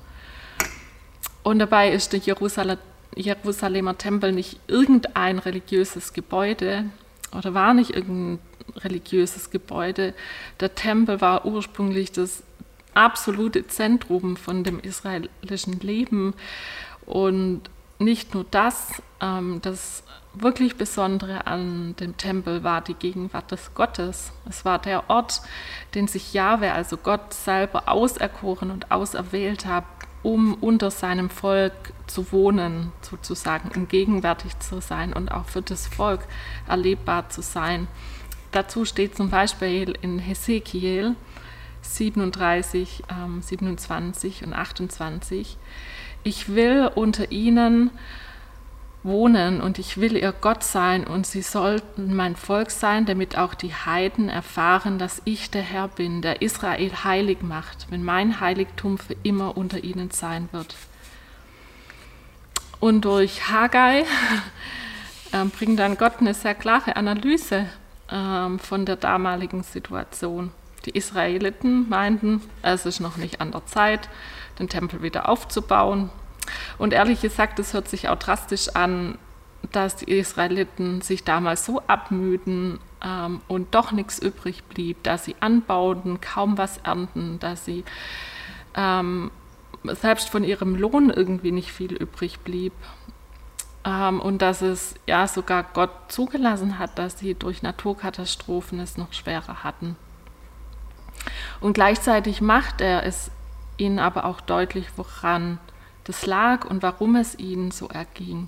Und 1.43 1.59
dabei 1.59 1.91
ist 1.91 2.13
der 2.13 2.21
Jerusalem, 2.21 2.77
Jerusalemer 3.15 3.97
Tempel 3.97 4.31
nicht 4.31 4.59
irgendein 4.67 5.39
religiöses 5.39 6.13
Gebäude 6.13 6.85
oder 7.35 7.53
war 7.53 7.73
nicht 7.73 7.91
irgendein 7.91 8.39
religiöses 8.77 9.49
Gebäude. 9.49 10.13
Der 10.61 10.73
Tempel 10.73 11.19
war 11.19 11.45
ursprünglich 11.45 12.11
das 12.13 12.43
absolute 12.93 13.67
Zentrum 13.67 14.37
von 14.37 14.63
dem 14.63 14.79
israelischen 14.79 15.79
Leben. 15.81 16.33
Und 17.05 17.63
nicht 17.99 18.33
nur 18.33 18.45
das, 18.49 19.01
ähm, 19.21 19.59
das 19.61 20.03
wirklich 20.33 20.75
Besondere 20.75 21.47
an 21.47 21.95
dem 21.99 22.17
Tempel 22.17 22.63
war 22.63 22.81
die 22.81 22.93
Gegenwart 22.93 23.51
des 23.51 23.73
Gottes. 23.73 24.31
Es 24.47 24.65
war 24.65 24.79
der 24.79 25.09
Ort, 25.09 25.41
den 25.95 26.07
sich 26.07 26.33
Jahwe, 26.33 26.73
also 26.73 26.97
Gott 26.97 27.33
selber, 27.33 27.89
auserkoren 27.89 28.71
und 28.71 28.91
auserwählt 28.91 29.65
hat, 29.65 29.85
um 30.23 30.55
unter 30.55 30.91
seinem 30.91 31.29
Volk 31.29 31.73
zu 32.05 32.31
wohnen, 32.31 32.91
sozusagen, 33.01 33.71
um 33.75 33.87
gegenwärtig 33.87 34.59
zu 34.59 34.81
sein 34.81 35.13
und 35.13 35.31
auch 35.31 35.45
für 35.45 35.61
das 35.61 35.87
Volk 35.87 36.21
erlebbar 36.67 37.29
zu 37.29 37.41
sein. 37.41 37.87
Dazu 38.51 38.85
steht 38.85 39.15
zum 39.15 39.29
Beispiel 39.29 39.97
in 40.01 40.19
Hesekiel 40.19 41.15
37, 41.81 43.03
ähm, 43.09 43.41
27 43.41 44.43
und 44.43 44.53
28, 44.53 45.57
ich 46.27 46.53
will 46.53 46.91
unter 46.93 47.31
ihnen 47.31 47.89
wohnen 49.01 49.61
und 49.61 49.79
ich 49.79 49.97
will 49.97 50.17
ihr 50.17 50.33
Gott 50.33 50.61
sein 50.61 51.07
und 51.07 51.25
sie 51.25 51.41
sollten 51.41 52.13
mein 52.13 52.35
Volk 52.35 52.69
sein, 52.69 53.05
damit 53.05 53.37
auch 53.37 53.53
die 53.53 53.73
Heiden 53.73 54.27
erfahren, 54.27 54.99
dass 54.99 55.21
ich 55.23 55.49
der 55.49 55.61
Herr 55.61 55.87
bin, 55.87 56.21
der 56.21 56.41
Israel 56.41 56.91
heilig 57.05 57.41
macht, 57.41 57.87
wenn 57.89 58.03
mein 58.03 58.41
Heiligtum 58.41 58.97
für 58.97 59.15
immer 59.23 59.55
unter 59.55 59.81
ihnen 59.85 60.11
sein 60.11 60.49
wird. 60.51 60.75
Und 62.81 63.05
durch 63.05 63.47
Haggai 63.49 64.01
äh, 65.31 65.45
bringt 65.57 65.79
dann 65.79 65.97
Gott 65.97 66.19
eine 66.19 66.33
sehr 66.33 66.55
klare 66.55 66.97
Analyse 66.97 67.67
äh, 68.09 68.57
von 68.57 68.85
der 68.85 68.97
damaligen 68.97 69.63
Situation. 69.63 70.51
Die 70.85 70.91
Israeliten 70.91 71.87
meinten, 71.87 72.41
es 72.61 72.85
ist 72.85 72.99
noch 72.99 73.15
nicht 73.15 73.39
an 73.39 73.51
der 73.51 73.65
Zeit, 73.65 74.09
den 74.59 74.69
Tempel 74.69 75.01
wieder 75.01 75.29
aufzubauen, 75.29 76.09
und 76.77 76.93
ehrlich 76.93 77.21
gesagt, 77.21 77.59
es 77.59 77.73
hört 77.73 77.87
sich 77.87 78.09
auch 78.09 78.17
drastisch 78.17 78.69
an, 78.69 79.17
dass 79.71 79.95
die 79.95 80.11
Israeliten 80.11 81.01
sich 81.01 81.23
damals 81.23 81.65
so 81.65 81.81
abmüden 81.87 82.79
ähm, 83.03 83.41
und 83.47 83.75
doch 83.75 83.91
nichts 83.91 84.19
übrig 84.19 84.63
blieb, 84.65 85.03
dass 85.03 85.25
sie 85.25 85.35
anbauten, 85.39 86.21
kaum 86.21 86.57
was 86.57 86.77
ernten, 86.79 87.39
dass 87.39 87.65
sie 87.65 87.83
ähm, 88.75 89.31
selbst 89.83 90.29
von 90.29 90.43
ihrem 90.43 90.75
Lohn 90.75 91.09
irgendwie 91.09 91.51
nicht 91.51 91.71
viel 91.71 91.93
übrig 91.93 92.39
blieb. 92.39 92.73
Ähm, 93.83 94.21
und 94.21 94.41
dass 94.41 94.61
es 94.61 94.95
ja 95.05 95.27
sogar 95.27 95.63
Gott 95.63 95.91
zugelassen 96.07 96.79
hat, 96.79 96.97
dass 96.97 97.19
sie 97.19 97.33
durch 97.33 97.61
Naturkatastrophen 97.61 98.79
es 98.79 98.97
noch 98.97 99.11
schwerer 99.13 99.63
hatten. 99.63 99.95
Und 101.59 101.73
gleichzeitig 101.73 102.41
macht 102.41 102.79
er 102.79 103.03
es 103.05 103.31
ihnen 103.77 103.99
aber 103.99 104.25
auch 104.25 104.41
deutlich, 104.41 104.87
woran 104.95 105.59
das 106.03 106.25
lag 106.25 106.65
und 106.65 106.83
warum 106.83 107.15
es 107.15 107.37
ihnen 107.37 107.71
so 107.71 107.89
erging, 107.89 108.47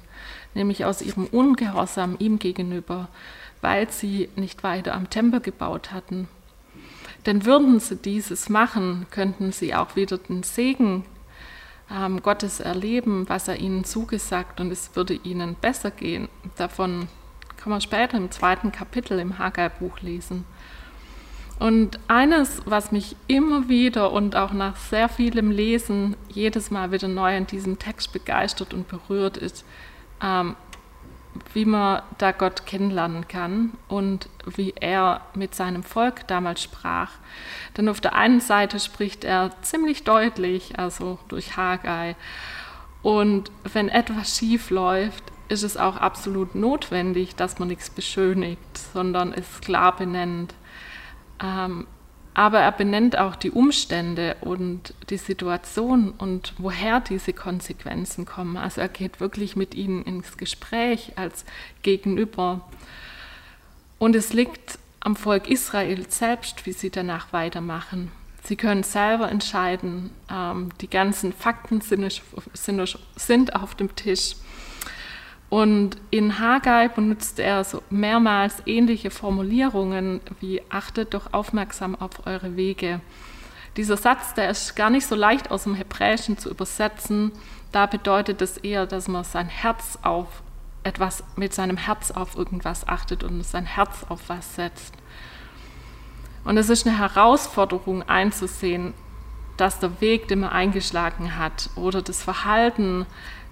nämlich 0.53 0.85
aus 0.85 1.01
ihrem 1.01 1.25
Ungehorsam 1.25 2.15
ihm 2.19 2.39
gegenüber, 2.39 3.09
weil 3.61 3.89
sie 3.91 4.29
nicht 4.35 4.63
weiter 4.63 4.93
am 4.93 5.09
Tempel 5.09 5.41
gebaut 5.41 5.91
hatten. 5.91 6.27
Denn 7.25 7.45
würden 7.45 7.79
sie 7.79 7.97
dieses 7.97 8.49
machen, 8.49 9.05
könnten 9.11 9.51
sie 9.51 9.75
auch 9.75 9.95
wieder 9.97 10.17
den 10.17 10.43
Segen 10.43 11.03
ähm, 11.91 12.21
Gottes 12.21 12.59
erleben, 12.59 13.27
was 13.27 13.47
er 13.47 13.57
ihnen 13.57 13.83
zugesagt 13.83 14.61
und 14.61 14.71
es 14.71 14.95
würde 14.95 15.15
ihnen 15.15 15.55
besser 15.55 15.91
gehen. 15.91 16.29
Davon 16.55 17.09
kann 17.57 17.71
man 17.71 17.81
später 17.81 18.15
im 18.15 18.31
zweiten 18.31 18.71
Kapitel 18.71 19.19
im 19.19 19.37
Haggai-Buch 19.37 19.99
lesen. 19.99 20.45
Und 21.59 21.99
eines, 22.07 22.61
was 22.65 22.93
mich 22.93 23.17
immer 23.27 23.67
wieder 23.67 24.13
und 24.13 24.37
auch 24.37 24.53
nach 24.53 24.77
sehr 24.77 25.09
vielem 25.09 25.51
Lesen 25.51 26.15
jedes 26.29 26.71
Mal 26.71 26.93
wieder 26.93 27.09
neu 27.09 27.35
in 27.35 27.47
diesem 27.47 27.77
Text 27.77 28.13
begeistert 28.13 28.73
und 28.73 28.87
berührt, 28.87 29.35
ist, 29.35 29.65
ähm, 30.23 30.55
wie 31.53 31.65
man 31.65 32.01
da 32.17 32.31
Gott 32.31 32.65
kennenlernen 32.65 33.27
kann 33.27 33.73
und 33.89 34.29
wie 34.45 34.73
er 34.79 35.21
mit 35.35 35.53
seinem 35.53 35.83
Volk 35.83 36.27
damals 36.27 36.63
sprach. 36.63 37.11
Denn 37.75 37.89
auf 37.89 37.99
der 37.99 38.15
einen 38.15 38.39
Seite 38.39 38.79
spricht 38.79 39.25
er 39.25 39.51
ziemlich 39.61 40.05
deutlich, 40.05 40.79
also 40.79 41.19
durch 41.27 41.57
Haggai. 41.57 42.15
Und 43.01 43.51
wenn 43.71 43.89
etwas 43.89 44.37
schief 44.37 44.69
läuft, 44.69 45.23
ist 45.49 45.63
es 45.63 45.77
auch 45.77 45.97
absolut 45.97 46.55
notwendig, 46.55 47.35
dass 47.35 47.59
man 47.59 47.67
nichts 47.67 47.89
beschönigt, 47.89 48.77
sondern 48.93 49.33
es 49.33 49.61
klar 49.61 49.95
benennt. 49.95 50.53
Ähm, 51.41 51.87
aber 52.33 52.59
er 52.59 52.71
benennt 52.71 53.17
auch 53.17 53.35
die 53.35 53.51
Umstände 53.51 54.37
und 54.41 54.93
die 55.09 55.17
Situation 55.17 56.11
und 56.11 56.53
woher 56.57 57.01
diese 57.01 57.33
Konsequenzen 57.33 58.25
kommen. 58.25 58.55
Also 58.55 58.81
er 58.81 58.87
geht 58.87 59.19
wirklich 59.19 59.55
mit 59.55 59.75
ihnen 59.75 60.03
ins 60.03 60.37
Gespräch 60.37 61.13
als 61.17 61.43
Gegenüber. 61.81 62.61
Und 63.97 64.15
es 64.15 64.31
liegt 64.31 64.79
am 65.01 65.15
Volk 65.15 65.49
Israel 65.49 66.09
selbst, 66.09 66.65
wie 66.65 66.71
sie 66.71 66.89
danach 66.89 67.33
weitermachen. 67.33 68.11
Sie 68.43 68.55
können 68.55 68.83
selber 68.83 69.29
entscheiden. 69.29 70.11
Ähm, 70.31 70.69
die 70.81 70.89
ganzen 70.89 71.33
Fakten 71.33 71.81
sind, 71.81 72.21
sind 72.53 73.55
auf 73.55 73.75
dem 73.75 73.95
Tisch. 73.95 74.35
Und 75.49 75.97
in 76.11 76.39
Haggai 76.39 76.89
benutzt 76.89 77.39
er 77.39 77.63
so 77.63 77.81
mehrmals 77.89 78.61
ähnliche 78.67 79.09
Formulierungen 79.09 80.21
wie 80.39 80.61
achtet 80.69 81.15
doch 81.15 81.33
aufmerksam 81.33 81.95
auf 81.95 82.27
eure 82.27 82.55
Wege. 82.55 83.01
Dieser 83.75 83.97
Satz, 83.97 84.35
der 84.35 84.49
ist 84.49 84.75
gar 84.75 84.91
nicht 84.91 85.07
so 85.07 85.15
leicht 85.15 85.49
aus 85.49 85.63
dem 85.63 85.73
Hebräischen 85.73 86.37
zu 86.37 86.51
übersetzen. 86.51 87.31
Da 87.71 87.87
bedeutet 87.87 88.41
es 88.41 88.57
eher, 88.57 88.85
dass 88.85 89.07
man 89.07 89.23
sein 89.23 89.47
Herz 89.47 89.97
auf 90.03 90.27
etwas, 90.83 91.23
mit 91.35 91.53
seinem 91.53 91.77
Herz 91.77 92.11
auf 92.11 92.35
irgendwas 92.35 92.87
achtet 92.87 93.23
und 93.23 93.43
sein 93.43 93.65
Herz 93.65 94.05
auf 94.07 94.21
was 94.27 94.55
setzt. 94.55 94.93
Und 96.43 96.57
es 96.57 96.69
ist 96.69 96.85
eine 96.85 96.97
Herausforderung 96.97 98.07
einzusehen, 98.07 98.93
dass 99.57 99.79
der 99.79 99.99
Weg, 99.99 100.27
den 100.27 100.41
man 100.41 100.51
eingeschlagen 100.51 101.37
hat 101.37 101.69
oder 101.75 102.01
das 102.01 102.23
Verhalten 102.23 103.05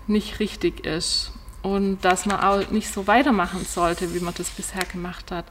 nicht 0.07 0.39
richtig 0.39 0.85
ist 0.85 1.36
und 1.61 2.01
dass 2.01 2.25
man 2.25 2.39
auch 2.39 2.69
nicht 2.69 2.91
so 2.91 3.07
weitermachen 3.07 3.65
sollte, 3.65 4.13
wie 4.13 4.19
man 4.19 4.33
das 4.37 4.49
bisher 4.49 4.85
gemacht 4.85 5.31
hat. 5.31 5.45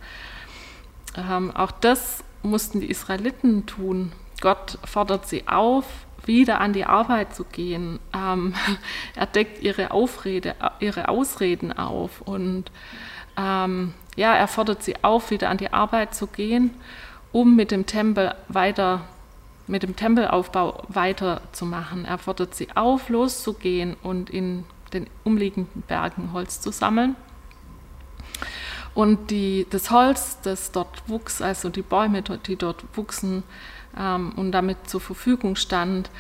Ähm, 1.17 1.51
auch 1.55 1.71
das 1.71 2.25
mussten 2.43 2.81
die 2.81 2.91
Israeliten 2.91 3.67
tun. 3.67 4.13
Gott 4.41 4.79
fordert 4.85 5.29
sie 5.29 5.49
auf, 5.49 5.85
wieder 6.25 6.61
an 6.61 6.73
die 6.73 6.85
Arbeit 6.85 7.35
zu 7.35 7.45
gehen. 7.45 7.99
Ähm, 8.15 8.55
er 9.15 9.27
deckt 9.27 9.63
ihre, 9.63 9.91
Aufrede, 9.91 10.55
ihre 10.81 11.09
Ausreden 11.09 11.73
auf 11.73 12.21
und 12.23 12.71
ähm, 13.37 13.95
ja, 14.17 14.35
er 14.35 14.49
fordert 14.49 14.83
sie 14.83 14.97
auf, 15.03 15.31
wieder 15.31 15.51
an 15.51 15.59
die 15.59 15.73
Arbeit 15.73 16.15
zu 16.15 16.27
gehen, 16.27 16.75
um 17.33 17.55
mit 17.55 17.71
dem 17.71 17.87
Tempel 17.87 18.35
weiter 18.49 19.03
mit 19.67 19.83
dem 19.83 19.97
Tempelaufbau 19.97 20.85
weiterzumachen. 20.89 22.05
Er 22.05 22.19
fordert 22.19 22.55
sie 22.55 22.69
auf, 22.75 23.09
loszugehen 23.09 23.97
und 24.03 24.31
in 24.31 24.65
den 24.93 25.07
umliegenden 25.25 25.83
Bergen 25.83 26.33
Holz 26.33 26.61
zu 26.61 26.71
sammeln. 26.71 27.17
Und 28.95 29.31
die, 29.31 29.67
das 29.69 29.91
Holz, 29.91 30.39
das 30.43 30.73
dort 30.73 31.07
wuchs, 31.07 31.43
also 31.43 31.69
die 31.69 31.83
Bäume, 31.83 32.23
die 32.23 32.57
dort 32.57 32.85
wuchsen 32.95 33.43
ähm, 33.97 34.33
und 34.37 34.53
damit 34.53 34.89
zur 34.89 35.01
Verfügung 35.01 35.57
stand, 35.57 36.11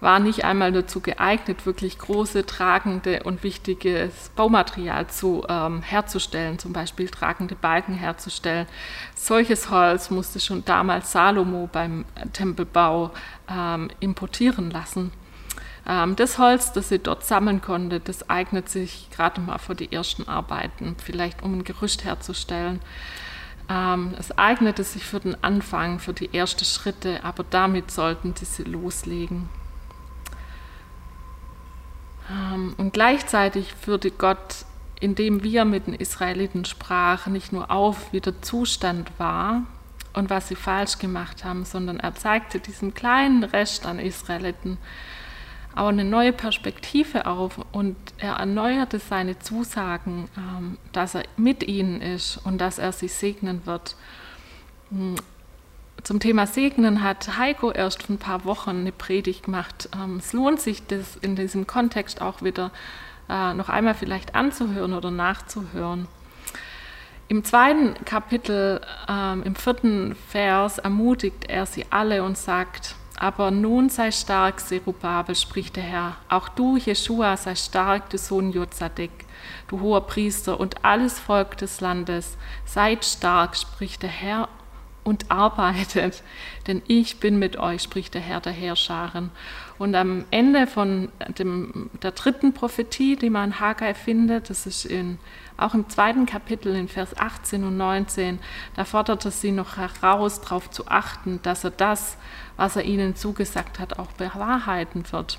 war 0.00 0.18
nicht 0.18 0.44
einmal 0.44 0.72
dazu 0.72 1.00
geeignet, 1.00 1.66
wirklich 1.66 1.98
große, 1.98 2.46
tragende 2.46 3.22
und 3.22 3.42
wichtiges 3.42 4.30
Baumaterial 4.34 5.06
zu, 5.08 5.44
ähm, 5.48 5.82
herzustellen, 5.82 6.58
zum 6.58 6.72
Beispiel 6.72 7.08
tragende 7.08 7.54
Balken 7.54 7.94
herzustellen. 7.94 8.66
Solches 9.14 9.70
Holz 9.70 10.10
musste 10.10 10.40
schon 10.40 10.64
damals 10.64 11.12
Salomo 11.12 11.68
beim 11.70 12.06
Tempelbau 12.32 13.12
ähm, 13.48 13.90
importieren 14.00 14.70
lassen. 14.70 15.12
Ähm, 15.90 16.14
das 16.14 16.38
Holz, 16.38 16.72
das 16.72 16.88
sie 16.88 17.00
dort 17.00 17.24
sammeln 17.24 17.60
konnte, 17.60 17.98
das 17.98 18.30
eignet 18.30 18.68
sich 18.68 19.08
gerade 19.10 19.40
mal 19.40 19.58
für 19.58 19.74
die 19.74 19.92
ersten 19.92 20.28
Arbeiten, 20.28 20.94
vielleicht 21.02 21.42
um 21.42 21.58
ein 21.58 21.64
Gerüst 21.64 22.04
herzustellen. 22.04 22.80
Ähm, 23.68 24.14
es 24.16 24.36
eignete 24.38 24.84
sich 24.84 25.04
für 25.04 25.18
den 25.18 25.42
Anfang, 25.42 25.98
für 25.98 26.12
die 26.12 26.32
ersten 26.32 26.64
Schritte, 26.64 27.24
aber 27.24 27.42
damit 27.42 27.90
sollten 27.90 28.34
sie 28.36 28.62
loslegen. 28.62 29.48
Ähm, 32.30 32.74
und 32.78 32.92
gleichzeitig 32.92 33.74
führte 33.74 34.12
Gott, 34.12 34.64
indem 35.00 35.42
wir 35.42 35.64
mit 35.64 35.88
den 35.88 35.94
Israeliten 35.94 36.66
sprachen, 36.66 37.32
nicht 37.32 37.52
nur 37.52 37.68
auf, 37.72 38.12
wie 38.12 38.20
der 38.20 38.40
Zustand 38.42 39.10
war 39.18 39.62
und 40.12 40.30
was 40.30 40.46
sie 40.46 40.54
falsch 40.54 40.98
gemacht 40.98 41.44
haben, 41.44 41.64
sondern 41.64 41.98
er 41.98 42.14
zeigte 42.14 42.60
diesen 42.60 42.94
kleinen 42.94 43.42
Rest 43.42 43.86
an 43.86 43.98
Israeliten, 43.98 44.78
aber 45.74 45.88
eine 45.88 46.04
neue 46.04 46.32
Perspektive 46.32 47.26
auf 47.26 47.58
und 47.72 47.96
er 48.18 48.34
erneuerte 48.34 48.98
seine 48.98 49.38
Zusagen, 49.38 50.28
ähm, 50.36 50.78
dass 50.92 51.14
er 51.14 51.24
mit 51.36 51.62
ihnen 51.62 52.00
ist 52.00 52.38
und 52.44 52.58
dass 52.58 52.78
er 52.78 52.92
sie 52.92 53.08
segnen 53.08 53.66
wird. 53.66 53.96
Hm, 54.90 55.16
zum 56.02 56.18
Thema 56.18 56.46
Segnen 56.46 57.02
hat 57.02 57.36
Heiko 57.36 57.70
erst 57.70 58.02
vor 58.02 58.14
ein 58.14 58.18
paar 58.18 58.44
Wochen 58.44 58.70
eine 58.70 58.92
Predigt 58.92 59.44
gemacht. 59.44 59.88
Ähm, 59.94 60.16
es 60.16 60.32
lohnt 60.32 60.60
sich, 60.60 60.86
das 60.86 61.16
in 61.16 61.36
diesem 61.36 61.66
Kontext 61.66 62.22
auch 62.22 62.42
wieder 62.42 62.70
äh, 63.28 63.54
noch 63.54 63.68
einmal 63.68 63.94
vielleicht 63.94 64.34
anzuhören 64.34 64.94
oder 64.94 65.10
nachzuhören. 65.10 66.08
Im 67.28 67.44
zweiten 67.44 67.94
Kapitel, 68.04 68.80
ähm, 69.08 69.44
im 69.44 69.54
vierten 69.54 70.16
Vers, 70.30 70.78
ermutigt 70.78 71.48
er 71.48 71.64
sie 71.64 71.86
alle 71.90 72.24
und 72.24 72.36
sagt, 72.36 72.96
aber 73.20 73.50
nun 73.50 73.90
sei 73.90 74.10
stark, 74.10 74.60
Serubabel, 74.60 75.34
spricht 75.34 75.76
der 75.76 75.82
Herr. 75.82 76.16
Auch 76.30 76.48
du, 76.48 76.78
Jeschua, 76.78 77.36
sei 77.36 77.54
stark, 77.54 78.08
du 78.08 78.16
Sohn 78.16 78.50
Jozadek, 78.50 79.10
du 79.68 79.80
hoher 79.80 80.06
Priester 80.06 80.58
und 80.58 80.84
alles 80.84 81.20
Volk 81.20 81.58
des 81.58 81.82
Landes. 81.82 82.38
Seid 82.64 83.04
stark, 83.04 83.56
spricht 83.58 84.02
der 84.02 84.08
Herr, 84.08 84.48
und 85.02 85.30
arbeitet, 85.30 86.22
denn 86.66 86.82
ich 86.86 87.20
bin 87.20 87.38
mit 87.38 87.58
euch, 87.58 87.82
spricht 87.82 88.14
der 88.14 88.20
Herr 88.20 88.40
der 88.40 88.52
Herrscharen. 88.52 89.30
Und 89.78 89.94
am 89.94 90.24
Ende 90.30 90.66
von 90.66 91.10
dem, 91.38 91.90
der 92.02 92.12
dritten 92.12 92.52
Prophetie, 92.52 93.16
die 93.16 93.30
man 93.30 93.50
in 93.50 93.60
Haggai 93.60 93.94
findet, 93.94 94.50
das 94.50 94.66
ist 94.66 94.84
in, 94.84 95.18
auch 95.60 95.74
im 95.74 95.88
zweiten 95.88 96.26
Kapitel 96.26 96.74
in 96.74 96.88
Vers 96.88 97.18
18 97.18 97.64
und 97.64 97.76
19, 97.76 98.38
da 98.76 98.84
fordert 98.84 99.24
er 99.24 99.30
sie 99.30 99.52
noch 99.52 99.76
heraus, 99.76 100.40
darauf 100.40 100.70
zu 100.70 100.88
achten, 100.88 101.40
dass 101.42 101.64
er 101.64 101.70
das, 101.70 102.16
was 102.56 102.76
er 102.76 102.84
ihnen 102.84 103.16
zugesagt 103.16 103.78
hat, 103.78 103.98
auch 103.98 104.12
bewahrheiten 104.12 105.04
wird. 105.12 105.38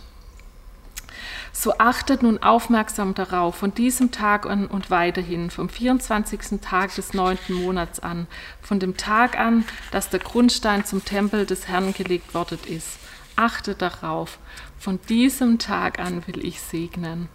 So 1.54 1.78
achtet 1.78 2.24
nun 2.24 2.42
aufmerksam 2.42 3.14
darauf, 3.14 3.56
von 3.56 3.74
diesem 3.74 4.12
Tag 4.12 4.46
an 4.46 4.68
und 4.68 4.90
weiterhin, 4.90 5.50
vom 5.50 5.68
24. 5.68 6.62
Tag 6.62 6.96
des 6.96 7.14
neunten 7.14 7.54
Monats 7.54 8.00
an, 8.00 8.28
von 8.62 8.80
dem 8.80 8.96
Tag 8.96 9.38
an, 9.38 9.66
dass 9.92 10.10
der 10.10 10.22
Grundstein 10.22 10.86
zum 10.86 11.04
Tempel 11.04 11.46
des 11.46 11.68
Herrn 11.68 11.94
gelegt 11.94 12.34
worden 12.34 12.60
ist. 12.66 13.00
Achtet 13.36 13.82
darauf, 13.82 14.40
von 14.80 15.00
diesem 15.10 15.60
Tag 15.60 16.00
an 16.00 16.26
will 16.28 16.46
ich 16.46 16.62
segnen. 16.62 17.28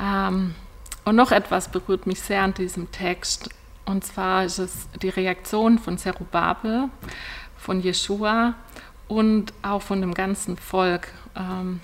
Ähm, 0.00 0.54
und 1.04 1.16
noch 1.16 1.32
etwas 1.32 1.68
berührt 1.68 2.06
mich 2.06 2.20
sehr 2.20 2.42
an 2.42 2.54
diesem 2.54 2.90
Text. 2.92 3.50
Und 3.84 4.04
zwar 4.04 4.44
ist 4.44 4.58
es 4.58 4.88
die 5.00 5.08
Reaktion 5.08 5.78
von 5.78 5.98
Zerubabel, 5.98 6.88
von 7.56 7.80
Jeshua 7.80 8.54
und 9.08 9.52
auch 9.62 9.82
von 9.82 10.00
dem 10.00 10.14
ganzen 10.14 10.56
Volk. 10.56 11.08
Ähm, 11.36 11.80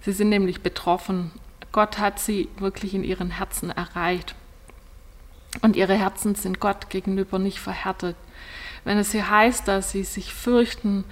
sie 0.00 0.12
sind 0.12 0.30
nämlich 0.30 0.62
betroffen. 0.62 1.30
Gott 1.70 1.98
hat 1.98 2.18
sie 2.18 2.48
wirklich 2.58 2.94
in 2.94 3.04
ihren 3.04 3.30
Herzen 3.30 3.70
erreicht. 3.70 4.34
Und 5.62 5.76
ihre 5.76 5.94
Herzen 5.94 6.34
sind 6.34 6.58
Gott 6.58 6.90
gegenüber 6.90 7.38
nicht 7.38 7.60
verhärtet. 7.60 8.16
Wenn 8.84 8.98
es 8.98 9.12
hier 9.12 9.30
heißt, 9.30 9.68
dass 9.68 9.92
sie 9.92 10.04
sich 10.04 10.34
fürchten, 10.34 11.04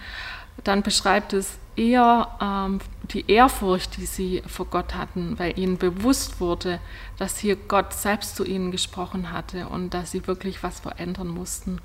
dann 0.65 0.83
beschreibt 0.83 1.33
es 1.33 1.59
eher 1.77 2.29
ähm, 2.41 2.81
die 3.12 3.31
Ehrfurcht, 3.31 3.97
die 3.97 4.07
sie 4.07 4.43
vor 4.47 4.67
Gott 4.67 4.95
hatten, 4.95 5.38
weil 5.38 5.59
ihnen 5.59 5.79
bewusst 5.79 6.41
wurde, 6.41 6.81
dass 7.19 7.38
hier 7.38 7.57
Gott 7.57 7.93
selbst 7.93 8.37
zu 8.37 8.45
ihnen 8.45 8.71
gesprochen 8.71 9.33
hatte 9.33 9.69
und 9.69 9.95
dass 9.95 10.11
sie 10.11 10.27
wirklich 10.27 10.62
was 10.62 10.81
verändern 10.81 11.29
mussten. 11.29 11.81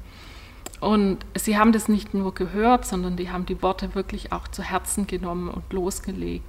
Und 0.80 1.26
sie 1.36 1.58
haben 1.58 1.72
das 1.72 1.88
nicht 1.88 2.14
nur 2.14 2.34
gehört, 2.34 2.86
sondern 2.86 3.16
die 3.16 3.32
haben 3.32 3.46
die 3.46 3.62
Worte 3.62 3.96
wirklich 3.96 4.32
auch 4.32 4.48
zu 4.48 4.62
Herzen 4.62 5.08
genommen 5.08 5.50
und 5.50 5.72
losgelegt. 5.74 6.46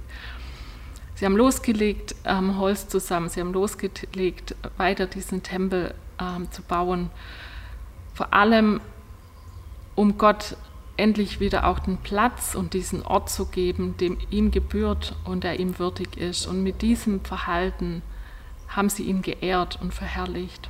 Sie 1.15 1.25
haben 1.25 1.35
losgelegt, 1.35 2.15
ähm, 2.25 2.57
Holz 2.57 2.87
zusammen, 2.87 3.27
sie 3.29 3.41
haben 3.41 3.51
losgelegt, 3.51 4.55
weiter 4.77 5.07
diesen 5.07 5.43
Tempel 5.43 5.93
ähm, 6.19 6.49
zu 6.51 6.61
bauen. 6.61 7.09
Vor 8.13 8.33
allem, 8.33 8.79
um 9.95 10.17
Gott 10.17 10.55
endlich 10.99 11.39
wieder 11.39 11.65
auch 11.65 11.79
den 11.79 11.97
Platz 11.97 12.53
und 12.53 12.73
diesen 12.73 13.03
Ort 13.03 13.29
zu 13.29 13.47
geben, 13.47 13.95
dem 13.97 14.17
ihm 14.29 14.51
gebührt 14.51 15.15
und 15.23 15.43
der 15.43 15.59
ihm 15.59 15.79
würdig 15.79 16.17
ist. 16.17 16.45
Und 16.45 16.61
mit 16.61 16.81
diesem 16.81 17.21
Verhalten 17.21 18.01
haben 18.67 18.89
sie 18.89 19.03
ihn 19.03 19.21
geehrt 19.21 19.79
und 19.81 19.93
verherrlicht. 19.93 20.69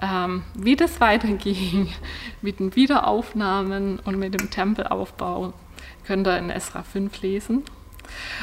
Ähm, 0.00 0.44
wie 0.54 0.76
das 0.76 1.00
weiterging 1.00 1.88
mit 2.42 2.60
den 2.60 2.76
Wiederaufnahmen 2.76 3.98
und 4.00 4.18
mit 4.18 4.38
dem 4.38 4.50
Tempelaufbau, 4.50 5.52
könnt 6.06 6.26
ihr 6.26 6.38
in 6.38 6.50
Esra 6.50 6.82
5 6.82 7.20
lesen. 7.22 7.64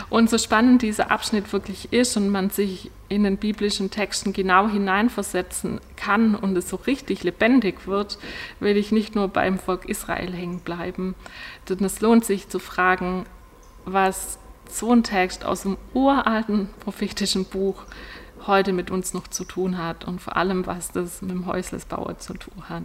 Und 0.10 0.30
so 0.30 0.38
spannend 0.38 0.82
dieser 0.82 1.12
Abschnitt 1.12 1.52
wirklich 1.54 1.92
ist 1.92 2.18
und 2.18 2.30
man 2.30 2.50
sich 2.50 2.92
in 3.10 3.24
den 3.24 3.38
biblischen 3.38 3.90
Texten 3.90 4.34
genau 4.34 4.68
hineinversetzen 4.68 5.80
kann 5.96 6.36
und 6.36 6.58
es 6.58 6.70
so 6.70 6.76
richtig 6.76 7.24
lebendig 7.24 7.88
wird, 7.88 8.18
will 8.60 8.78
ich 8.78 8.92
nicht 8.92 9.16
nur 9.16 9.28
beim 9.28 9.60
Volk 9.60 9.86
Israel 9.86 10.34
hängen 10.34 10.60
bleiben. 10.60 11.16
Denn 11.70 11.84
es 11.84 12.02
lohnt 12.02 12.26
sich 12.26 12.50
zu 12.50 12.60
fragen, 12.60 13.26
was 13.86 14.38
so 14.70 14.92
ein 14.92 15.04
Text 15.04 15.46
aus 15.46 15.62
dem 15.62 15.78
uralten 15.94 16.70
prophetischen 16.82 17.46
Buch 17.46 17.84
heute 18.46 18.74
mit 18.74 18.92
uns 18.92 19.14
noch 19.14 19.28
zu 19.28 19.44
tun 19.44 19.78
hat 19.78 20.06
und 20.06 20.22
vor 20.22 20.38
allem, 20.38 20.66
was 20.66 20.92
das 20.92 21.22
mit 21.22 21.32
dem 21.32 21.46
Häuslesbauer 21.46 22.20
zu 22.20 22.34
tun 22.34 22.64
hat. 22.70 22.84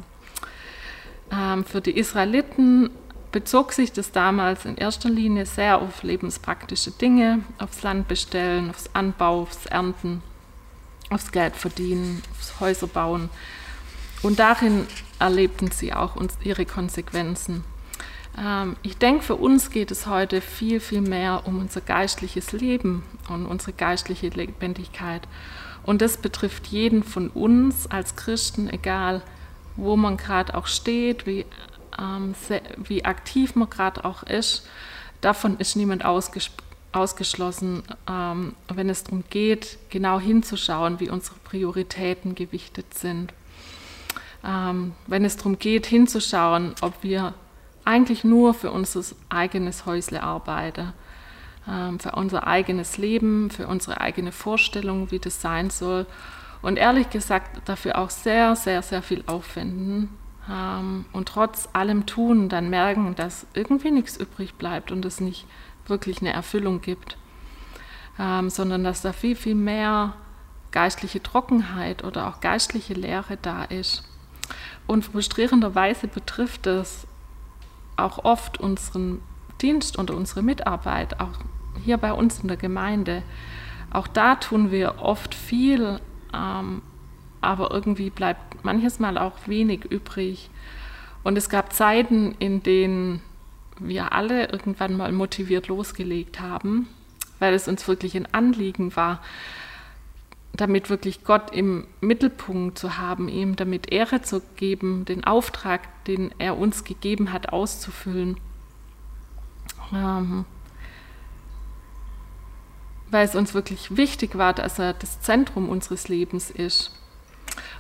Ähm, 1.31 1.65
für 1.65 1.81
die 1.81 1.97
Israeliten 1.97 2.91
bezog 3.33 3.73
sich 3.73 3.93
das 3.93 4.13
damals 4.13 4.65
in 4.65 4.77
erster 4.77 5.09
Linie 5.09 5.47
sehr 5.47 5.81
auf 5.81 6.03
lebenspraktische 6.03 6.91
Dinge, 6.91 7.41
aufs 7.59 7.83
Land 7.83 8.07
bestellen, 8.07 8.71
aufs 8.71 8.91
Anbau, 8.93 9.43
aufs 9.43 9.67
Ernten, 9.67 10.23
aufs 11.11 11.33
Geld 11.33 11.57
verdienen, 11.57 12.23
aufs 12.33 12.61
Häuser 12.61 12.87
bauen. 12.87 13.31
Und 14.23 14.39
darin 14.39 14.87
erlebten 15.19 15.71
sie 15.71 15.93
auch 15.93 16.17
ihre 16.45 16.67
Konsequenzen. 16.67 17.65
Ähm, 18.39 18.77
ich 18.83 18.99
denke, 18.99 19.23
für 19.25 19.37
uns 19.37 19.71
geht 19.71 19.91
es 19.91 20.07
heute 20.07 20.41
viel, 20.41 20.81
viel 20.81 21.01
mehr 21.01 21.43
um 21.47 21.59
unser 21.59 21.81
geistliches 21.81 22.53
Leben 22.53 23.03
und 23.29 23.47
unsere 23.47 23.73
geistliche 23.73 24.29
Lebendigkeit. 24.29 25.23
Und 25.85 26.01
das 26.01 26.17
betrifft 26.17 26.69
jeden 26.69 27.03
von 27.03 27.29
uns 27.29 27.91
als 27.91 28.15
Christen, 28.15 28.69
egal 28.71 29.23
wo 29.77 29.97
man 29.97 30.17
gerade 30.17 30.55
auch 30.55 30.67
steht, 30.67 31.27
wie 31.27 31.47
ähm, 31.99 32.35
wie 32.79 33.05
aktiv 33.05 33.55
man 33.55 33.71
gerade 33.71 34.05
auch 34.05 34.23
ist, 34.23 34.67
davon 35.21 35.59
ist 35.59 35.77
niemand 35.77 36.05
ausges 36.05 36.51
ausgeschlossen, 36.93 37.83
ähm, 38.09 38.55
wenn 38.69 38.91
es 38.91 39.05
darum 39.05 39.25
geht, 39.31 39.79
genau 39.89 40.21
hinzuschauen, 40.21 41.01
wie 41.01 41.11
unsere 41.11 41.37
Prioritäten 41.43 42.35
gewichtet 42.35 42.95
sind. 42.95 43.33
Ähm, 44.45 44.93
wenn 45.07 45.25
es 45.25 45.37
darum 45.37 45.59
geht, 45.59 45.87
hinzuschauen, 45.87 46.75
ob 46.83 46.95
wir 47.03 47.35
eigentlich 47.85 48.25
nur 48.25 48.55
für 48.55 48.71
unser 48.71 49.03
eigenes 49.29 49.87
Häusle 49.87 50.23
arbeiten, 50.23 50.93
ähm, 51.69 51.99
für 51.99 52.13
unser 52.13 52.47
eigenes 52.47 52.99
Leben, 52.99 53.51
für 53.51 53.67
unsere 53.67 54.01
eigene 54.01 54.33
Vorstellung, 54.33 55.11
wie 55.11 55.19
das 55.19 55.41
sein 55.41 55.71
soll. 55.71 56.07
Und 56.61 56.77
ehrlich 56.77 57.11
gesagt 57.11 57.69
dafür 57.69 57.99
auch 57.99 58.11
sehr, 58.11 58.55
sehr, 58.55 58.83
sehr 58.83 59.03
viel 59.03 59.25
aufwenden, 59.27 60.11
ähm, 60.51 61.05
und 61.13 61.29
trotz 61.29 61.69
allem 61.73 62.07
tun, 62.07 62.49
dann 62.49 62.71
merken, 62.71 63.15
dass 63.15 63.47
irgendwie 63.55 63.91
nichts 63.91 64.17
übrig 64.17 64.55
bleibt 64.55 64.91
und 64.91 65.05
es 65.05 65.21
nicht 65.21 65.47
wirklich 65.87 66.21
eine 66.21 66.33
Erfüllung 66.33 66.81
gibt, 66.81 67.17
ähm, 68.19 68.51
sondern 68.51 68.85
dass 68.85 69.03
da 69.03 69.13
viel, 69.13 69.37
viel 69.37 69.55
mehr 69.55 70.15
geistliche 70.71 71.23
Trockenheit 71.23 72.03
oder 72.03 72.29
auch 72.29 72.41
geistliche 72.41 72.95
Leere 72.95 73.37
da 73.41 73.65
ist. 73.65 74.05
Und 74.87 75.05
frustrierenderweise 75.05 76.09
betrifft 76.09 76.67
es 76.67 77.07
auch 77.97 78.25
oft 78.25 78.59
unseren 78.59 79.21
Dienst 79.61 79.97
und 79.97 80.11
unsere 80.11 80.43
Mitarbeit, 80.43 81.21
auch 81.21 81.39
hier 81.85 81.99
bei 81.99 82.13
uns 82.13 82.41
in 82.41 82.49
der 82.49 82.57
Gemeinde. 82.57 83.23
Auch 83.93 84.09
da 84.09 84.35
tun 84.37 84.71
wir 84.71 85.01
oft 85.01 85.35
viel, 85.35 86.01
ähm, 86.35 86.83
aber 87.41 87.71
irgendwie 87.71 88.11
bleibt 88.11 88.52
manches 88.65 88.99
Mal 88.99 89.19
auch 89.19 89.37
wenig 89.47 89.85
übrig. 89.85 90.51
Und 91.23 91.37
es 91.39 91.49
gab 91.49 91.73
Zeiten, 91.73 92.35
in 92.39 92.63
denen 92.63 93.21
wir 93.79 94.13
alle 94.13 94.49
irgendwann 94.49 94.97
mal 94.97 95.13
motiviert 95.13 95.69
losgelegt 95.69 96.41
haben, 96.41 96.89
weil 97.39 97.55
es 97.55 97.69
uns 97.69 97.87
wirklich 97.89 98.17
ein 98.17 98.33
Anliegen 98.33 98.95
war, 98.97 99.21
damit 100.55 100.91
wirklich 100.91 101.25
Gott 101.25 101.55
im 101.55 101.87
Mittelpunkt 102.01 102.79
zu 102.79 102.99
haben, 102.99 103.29
ihm 103.29 103.57
damit 103.57 103.91
Ehre 103.91 104.21
zu 104.23 104.43
geben, 104.57 105.05
den 105.05 105.25
Auftrag, 105.25 106.05
den 106.05 106.31
er 106.39 106.59
uns 106.59 106.85
gegeben 106.85 107.33
hat, 107.33 107.53
auszufüllen. 107.53 108.37
Ähm, 109.95 110.45
weil 113.11 113.25
es 113.25 113.35
uns 113.35 113.55
wirklich 113.55 113.97
wichtig 113.97 114.37
war, 114.37 114.53
dass 114.53 114.79
er 114.79 114.93
das 114.93 115.21
Zentrum 115.21 115.69
unseres 115.69 116.09
Lebens 116.09 116.51
ist 116.51 117.02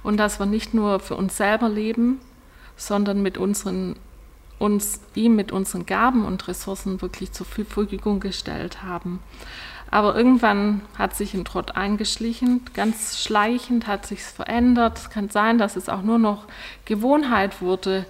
und 0.02 0.16
dass 0.16 0.38
wir 0.38 0.46
nicht 0.46 0.74
nur 0.74 1.00
für 1.00 1.16
uns 1.16 1.37
selber 1.37 1.68
leben, 1.68 2.20
sondern 2.76 3.22
mit 3.22 3.38
unseren, 3.38 3.96
uns 4.58 5.00
ihm 5.14 5.37
mit 5.37 5.52
unseren 5.52 5.87
Gaben 5.87 6.24
und 6.24 6.48
Ressourcen 6.48 7.00
wirklich 7.02 7.32
zur 7.32 7.46
Verfügung 7.46 8.20
gestellt 8.20 8.82
haben. 8.82 9.20
Aber 9.90 10.16
irgendwann 10.16 10.80
hat 10.96 11.14
sich 11.14 11.35
ein 11.35 11.44
Trott 11.44 11.76
eingeschlichen, 11.76 12.62
ganz 12.72 13.22
schleichend 13.22 13.87
hat 13.87 14.06
sich 14.06 14.22
verändert. 14.22 14.96
Es 14.96 15.11
kann 15.11 15.28
sein, 15.28 15.58
dass 15.58 15.76
es 15.76 15.90
auch 15.90 16.00
nur 16.00 16.18
noch 16.18 16.46
Gewohnheit 16.87 17.61
wurde 17.61 18.06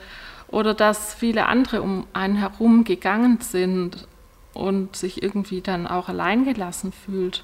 oder 0.46 0.74
dass 0.74 1.12
viele 1.12 1.46
andere 1.46 1.82
um 1.82 2.06
einen 2.12 2.36
herum 2.36 2.84
gegangen 2.84 3.38
sind 3.40 4.06
und 4.54 4.94
sich 4.94 5.24
irgendwie 5.24 5.60
dann 5.60 5.88
auch 5.88 6.08
alleingelassen 6.08 6.92
fühlt. 6.92 7.42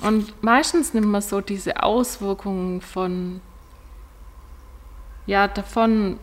Und 0.00 0.42
meistens 0.42 0.94
nimmt 0.94 1.08
man 1.08 1.22
so 1.22 1.40
diese 1.40 1.82
Auswirkungen 1.82 2.80
von, 2.80 3.40
ja, 5.26 5.48
davon 5.48 6.18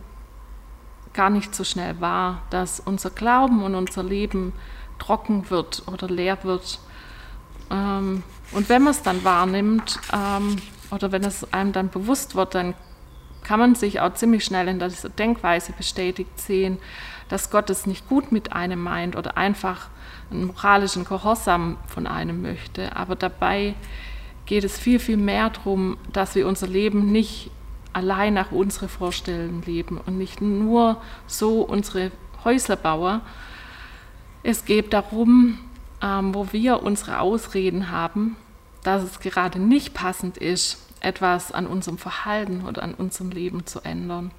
gar 1.12 1.30
nicht 1.30 1.54
so 1.54 1.64
schnell 1.64 2.00
wahr, 2.00 2.42
dass 2.50 2.80
unser 2.80 3.10
Glauben 3.10 3.62
und 3.62 3.74
unser 3.74 4.02
Leben 4.02 4.52
trocken 4.98 5.50
wird 5.50 5.82
oder 5.86 6.08
leer 6.08 6.38
wird. 6.44 6.78
Ähm, 7.70 8.22
und 8.52 8.68
wenn 8.68 8.82
man 8.82 8.92
es 8.92 9.02
dann 9.02 9.24
wahrnimmt 9.24 9.98
ähm, 10.12 10.56
oder 10.90 11.12
wenn 11.12 11.24
es 11.24 11.52
einem 11.52 11.72
dann 11.72 11.88
bewusst 11.88 12.34
wird, 12.34 12.54
dann 12.54 12.74
kann 13.46 13.60
man 13.60 13.76
sich 13.76 14.00
auch 14.00 14.12
ziemlich 14.14 14.44
schnell 14.44 14.66
in 14.66 14.80
dieser 14.80 15.08
Denkweise 15.08 15.72
bestätigt 15.72 16.40
sehen, 16.40 16.78
dass 17.28 17.50
Gott 17.50 17.70
es 17.70 17.86
nicht 17.86 18.08
gut 18.08 18.32
mit 18.32 18.52
einem 18.52 18.82
meint 18.82 19.14
oder 19.14 19.36
einfach 19.36 19.88
einen 20.32 20.46
moralischen 20.46 21.04
Gehorsam 21.04 21.76
von 21.86 22.08
einem 22.08 22.42
möchte. 22.42 22.96
Aber 22.96 23.14
dabei 23.14 23.74
geht 24.46 24.64
es 24.64 24.76
viel, 24.76 24.98
viel 24.98 25.16
mehr 25.16 25.50
darum, 25.50 25.96
dass 26.12 26.34
wir 26.34 26.48
unser 26.48 26.66
Leben 26.66 27.12
nicht 27.12 27.52
allein 27.92 28.34
nach 28.34 28.50
unseren 28.50 28.88
Vorstellungen 28.88 29.62
leben 29.62 30.00
und 30.04 30.18
nicht 30.18 30.40
nur 30.40 31.00
so 31.28 31.62
unsere 31.62 32.10
Häusler 32.42 32.76
bauen. 32.76 33.20
Es 34.42 34.64
geht 34.64 34.92
darum, 34.92 35.60
ähm, 36.02 36.34
wo 36.34 36.48
wir 36.50 36.82
unsere 36.82 37.20
Ausreden 37.20 37.92
haben, 37.92 38.34
dass 38.82 39.04
es 39.04 39.20
gerade 39.20 39.60
nicht 39.60 39.94
passend 39.94 40.36
ist, 40.36 40.85
etwas 41.00 41.52
an 41.52 41.66
unserem 41.66 41.98
Verhalten 41.98 42.64
oder 42.66 42.82
an 42.82 42.94
unserem 42.94 43.30
Leben 43.30 43.66
zu 43.66 43.80
ändern 43.80 44.30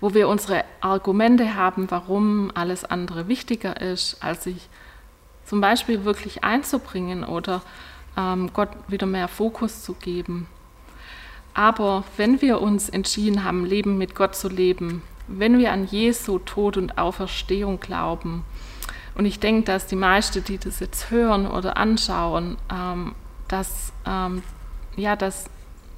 wo 0.00 0.14
wir 0.14 0.28
unsere 0.28 0.64
Argumente 0.80 1.54
haben, 1.54 1.90
warum 1.90 2.50
alles 2.54 2.84
andere 2.84 3.28
wichtiger 3.28 3.80
ist, 3.80 4.22
als 4.22 4.44
sich 4.44 4.68
zum 5.44 5.60
Beispiel 5.60 6.04
wirklich 6.04 6.44
einzubringen 6.44 7.24
oder 7.24 7.62
ähm, 8.16 8.50
Gott 8.52 8.70
wieder 8.88 9.06
mehr 9.06 9.28
Fokus 9.28 9.82
zu 9.82 9.94
geben. 9.94 10.46
Aber 11.54 12.04
wenn 12.16 12.40
wir 12.40 12.60
uns 12.60 12.88
entschieden 12.88 13.42
haben, 13.44 13.64
Leben 13.64 13.98
mit 13.98 14.14
Gott 14.14 14.36
zu 14.36 14.48
leben, 14.48 15.02
wenn 15.26 15.58
wir 15.58 15.72
an 15.72 15.86
Jesu 15.86 16.38
Tod 16.38 16.76
und 16.76 16.98
Auferstehung 16.98 17.80
glauben, 17.80 18.44
und 19.14 19.26
ich 19.26 19.40
denke, 19.40 19.64
dass 19.64 19.88
die 19.88 19.96
meisten, 19.96 20.44
die 20.44 20.58
das 20.58 20.78
jetzt 20.78 21.10
hören 21.10 21.48
oder 21.48 21.76
anschauen, 21.76 22.56
ähm, 22.72 23.16
dass, 23.48 23.92
ähm, 24.06 24.44
ja, 24.98 25.16
dass 25.16 25.46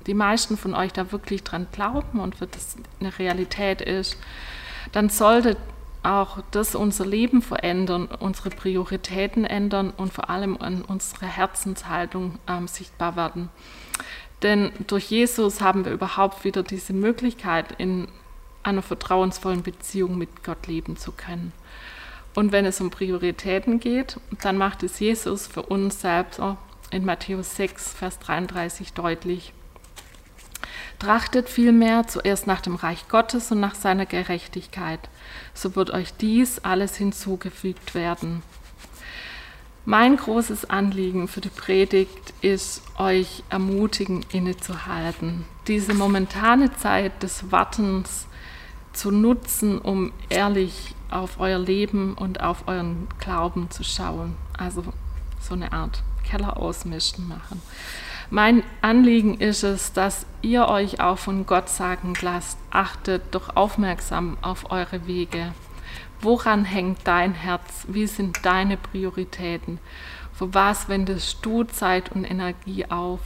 die 0.06 0.14
meisten 0.14 0.56
von 0.56 0.74
euch 0.74 0.92
da 0.92 1.12
wirklich 1.12 1.42
dran 1.42 1.66
glauben 1.72 2.20
und 2.20 2.40
wird 2.40 2.56
das 2.56 2.76
eine 3.00 3.18
Realität 3.18 3.80
ist, 3.80 4.16
dann 4.92 5.08
sollte 5.08 5.56
auch 6.02 6.38
das 6.50 6.74
unser 6.74 7.04
Leben 7.04 7.42
verändern, 7.42 8.08
unsere 8.18 8.50
Prioritäten 8.50 9.44
ändern 9.44 9.92
und 9.96 10.12
vor 10.12 10.30
allem 10.30 10.56
an 10.56 10.82
unsere 10.82 11.26
Herzenshaltung 11.26 12.38
ähm, 12.48 12.66
sichtbar 12.68 13.16
werden. 13.16 13.50
Denn 14.42 14.72
durch 14.86 15.10
Jesus 15.10 15.60
haben 15.60 15.84
wir 15.84 15.92
überhaupt 15.92 16.44
wieder 16.44 16.62
diese 16.62 16.94
Möglichkeit, 16.94 17.66
in 17.76 18.08
einer 18.62 18.82
vertrauensvollen 18.82 19.62
Beziehung 19.62 20.16
mit 20.16 20.42
Gott 20.42 20.66
leben 20.66 20.96
zu 20.96 21.12
können. 21.12 21.52
Und 22.34 22.52
wenn 22.52 22.64
es 22.64 22.80
um 22.80 22.90
Prioritäten 22.90 23.80
geht, 23.80 24.18
dann 24.40 24.56
macht 24.56 24.82
es 24.82 25.00
Jesus 25.00 25.46
für 25.46 25.62
uns 25.62 26.00
selbst 26.00 26.40
in 26.90 27.04
Matthäus 27.04 27.56
6, 27.56 27.94
Vers 27.94 28.18
33 28.18 28.92
deutlich. 28.92 29.52
Trachtet 30.98 31.48
vielmehr 31.48 32.06
zuerst 32.06 32.46
nach 32.46 32.60
dem 32.60 32.74
Reich 32.74 33.08
Gottes 33.08 33.50
und 33.50 33.60
nach 33.60 33.74
seiner 33.74 34.06
Gerechtigkeit, 34.06 35.08
so 35.54 35.74
wird 35.74 35.90
euch 35.90 36.12
dies 36.14 36.58
alles 36.58 36.96
hinzugefügt 36.96 37.94
werden. 37.94 38.42
Mein 39.86 40.16
großes 40.16 40.68
Anliegen 40.68 41.26
für 41.26 41.40
die 41.40 41.48
Predigt 41.48 42.34
ist, 42.42 42.82
euch 42.98 43.42
ermutigen, 43.48 44.26
innezuhalten, 44.30 45.46
diese 45.68 45.94
momentane 45.94 46.76
Zeit 46.76 47.22
des 47.22 47.50
Wartens 47.50 48.26
zu 48.92 49.10
nutzen, 49.10 49.78
um 49.78 50.12
ehrlich 50.28 50.94
auf 51.10 51.40
euer 51.40 51.58
Leben 51.58 52.14
und 52.14 52.40
auf 52.40 52.68
euren 52.68 53.08
Glauben 53.18 53.70
zu 53.70 53.82
schauen. 53.82 54.36
Also 54.56 54.84
so 55.40 55.54
eine 55.54 55.72
Art 55.72 56.02
Keller 56.30 56.56
ausmischen 56.56 57.28
machen. 57.28 57.60
Mein 58.30 58.62
Anliegen 58.80 59.38
ist 59.38 59.64
es, 59.64 59.92
dass 59.92 60.24
ihr 60.40 60.68
euch 60.68 61.00
auch 61.00 61.18
von 61.18 61.46
Gott 61.46 61.68
sagen 61.68 62.14
lasst, 62.20 62.58
achtet 62.70 63.22
doch 63.32 63.56
aufmerksam 63.56 64.38
auf 64.40 64.70
eure 64.70 65.08
Wege. 65.08 65.52
Woran 66.20 66.64
hängt 66.64 67.00
dein 67.04 67.34
Herz? 67.34 67.86
Wie 67.88 68.06
sind 68.06 68.44
deine 68.46 68.76
Prioritäten? 68.76 69.80
Für 70.32 70.54
was 70.54 70.88
wendest 70.88 71.38
du 71.42 71.64
Zeit 71.64 72.12
und 72.12 72.24
Energie 72.24 72.86
auf? 72.86 73.20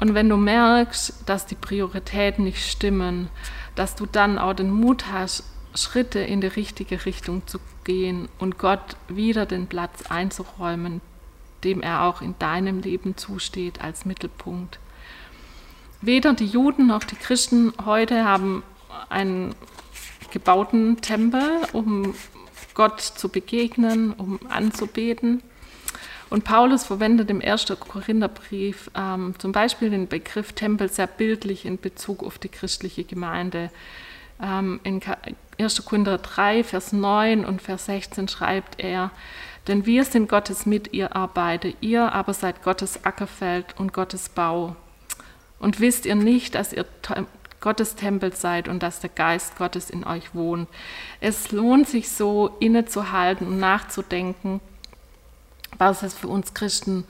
Und 0.00 0.14
wenn 0.14 0.28
du 0.28 0.36
merkst, 0.36 1.22
dass 1.26 1.46
die 1.46 1.54
Prioritäten 1.54 2.44
nicht 2.44 2.68
stimmen, 2.68 3.28
dass 3.76 3.94
du 3.94 4.06
dann 4.06 4.38
auch 4.38 4.54
den 4.54 4.70
Mut 4.70 5.04
hast, 5.12 5.44
Schritte 5.74 6.18
in 6.18 6.40
die 6.40 6.48
richtige 6.48 7.04
Richtung 7.06 7.46
zu 7.46 7.60
gehen 7.84 8.28
und 8.38 8.58
Gott 8.58 8.96
wieder 9.08 9.46
den 9.46 9.68
Platz 9.68 10.02
einzuräumen, 10.08 11.00
dem 11.64 11.82
er 11.82 12.04
auch 12.04 12.22
in 12.22 12.34
deinem 12.38 12.80
Leben 12.80 13.16
zusteht 13.16 13.80
als 13.80 14.04
Mittelpunkt. 14.04 14.78
Weder 16.00 16.32
die 16.32 16.46
Juden 16.46 16.86
noch 16.86 17.04
die 17.04 17.16
Christen 17.16 17.72
heute 17.84 18.24
haben 18.24 18.62
einen 19.08 19.54
gebauten 20.30 21.00
Tempel, 21.00 21.42
um 21.72 22.14
Gott 22.74 23.00
zu 23.00 23.28
begegnen, 23.28 24.12
um 24.12 24.40
anzubeten. 24.48 25.42
Und 26.30 26.44
Paulus 26.44 26.84
verwendet 26.84 27.28
im 27.28 27.42
1. 27.42 27.66
Korintherbrief 27.80 28.90
ähm, 28.96 29.34
zum 29.38 29.50
Beispiel 29.50 29.90
den 29.90 30.06
Begriff 30.06 30.52
Tempel 30.52 30.88
sehr 30.88 31.08
bildlich 31.08 31.66
in 31.66 31.78
Bezug 31.78 32.22
auf 32.22 32.38
die 32.38 32.48
christliche 32.48 33.02
Gemeinde. 33.02 33.70
Ähm, 34.40 34.80
in 34.84 35.00
1. 35.58 35.84
Korinther 35.84 36.18
3, 36.18 36.62
Vers 36.62 36.92
9 36.92 37.44
und 37.44 37.60
Vers 37.60 37.86
16 37.86 38.28
schreibt 38.28 38.80
er, 38.80 39.10
denn 39.70 39.86
wir 39.86 40.04
sind 40.04 40.28
Gottes 40.28 40.66
mit 40.66 40.92
ihr 40.92 41.14
arbeite, 41.14 41.74
ihr 41.80 42.12
aber 42.12 42.34
seid 42.34 42.64
Gottes 42.64 43.04
Ackerfeld 43.04 43.78
und 43.78 43.92
Gottes 43.92 44.28
Bau. 44.28 44.74
Und 45.60 45.78
wisst 45.78 46.06
ihr 46.06 46.16
nicht, 46.16 46.56
dass 46.56 46.72
ihr 46.72 46.84
Gottes 47.60 47.94
Tempel 47.94 48.34
seid 48.34 48.66
und 48.66 48.82
dass 48.82 48.98
der 48.98 49.10
Geist 49.10 49.56
Gottes 49.56 49.88
in 49.88 50.04
euch 50.04 50.34
wohnt. 50.34 50.68
Es 51.20 51.52
lohnt 51.52 51.88
sich 51.88 52.10
so 52.10 52.56
innezuhalten 52.58 53.46
und 53.46 53.60
nachzudenken, 53.60 54.60
was 55.78 56.02
es 56.02 56.14
für 56.14 56.26
uns 56.26 56.52
Christen 56.52 57.04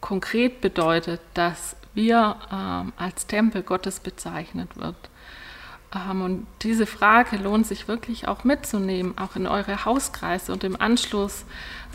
konkret 0.00 0.62
bedeutet, 0.62 1.20
dass 1.34 1.76
wir 1.92 2.36
ähm, 2.50 2.94
als 2.96 3.26
Tempel 3.26 3.62
Gottes 3.62 4.00
bezeichnet 4.00 4.76
wird. 4.78 4.96
Und 6.22 6.46
diese 6.62 6.86
Frage 6.86 7.36
lohnt 7.36 7.66
sich 7.66 7.88
wirklich 7.88 8.28
auch 8.28 8.44
mitzunehmen, 8.44 9.16
auch 9.18 9.36
in 9.36 9.46
eure 9.46 9.84
Hauskreise 9.84 10.52
und 10.52 10.64
im 10.64 10.80
Anschluss 10.80 11.44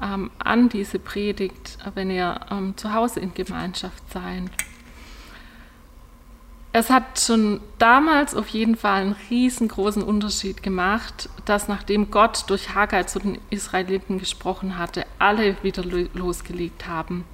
ähm, 0.02 0.32
an 0.40 0.70
diese 0.70 1.00
Predigt, 1.00 1.78
wenn 1.96 2.10
ihr 2.10 2.40
ähm, 2.52 2.76
zu 2.78 2.94
Hause 2.94 3.20
in 3.20 3.34
Gemeinschaft 3.34 4.04
seid. 4.12 4.44
Es 6.72 6.92
hat 6.92 7.20
schon 7.20 7.62
damals 7.80 8.36
auf 8.36 8.48
jeden 8.50 8.76
Fall 8.76 9.02
einen 9.02 9.16
riesengroßen 9.32 10.04
Unterschied 10.04 10.62
gemacht, 10.62 11.28
dass 11.46 11.68
nachdem 11.68 12.12
Gott 12.12 12.44
durch 12.48 12.76
Haggai 12.76 13.04
zu 13.04 13.20
den 13.20 13.40
Israeliten 13.50 14.20
gesprochen 14.20 14.78
hatte, 14.78 15.06
alle 15.18 15.56
wieder 15.64 15.84
losgelegt 15.84 16.86
haben. 16.88 17.26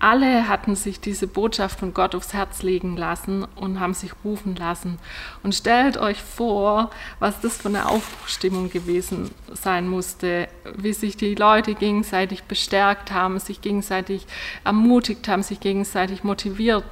Alle 0.00 0.48
hatten 0.48 0.76
sich 0.76 1.00
diese 1.00 1.26
Botschaft 1.26 1.80
von 1.80 1.92
Gott 1.92 2.14
aufs 2.14 2.32
Herz 2.32 2.62
legen 2.62 2.96
lassen 2.96 3.44
und 3.56 3.80
haben 3.80 3.94
sich 3.94 4.12
rufen 4.24 4.54
lassen. 4.54 4.98
Und 5.42 5.54
stellt 5.54 5.96
euch 5.96 6.22
vor, 6.22 6.90
was 7.18 7.40
das 7.40 7.56
für 7.56 7.68
eine 7.68 7.88
Aufbruchstimmung 7.88 8.70
gewesen 8.70 9.30
sein 9.52 9.88
musste, 9.88 10.48
wie 10.76 10.92
sich 10.92 11.16
die 11.16 11.34
Leute 11.34 11.74
gegenseitig 11.74 12.44
bestärkt 12.44 13.12
haben, 13.12 13.40
sich 13.40 13.60
gegenseitig 13.60 14.26
ermutigt 14.64 15.26
haben, 15.26 15.42
sich 15.42 15.58
gegenseitig 15.58 16.22
motiviert 16.22 16.84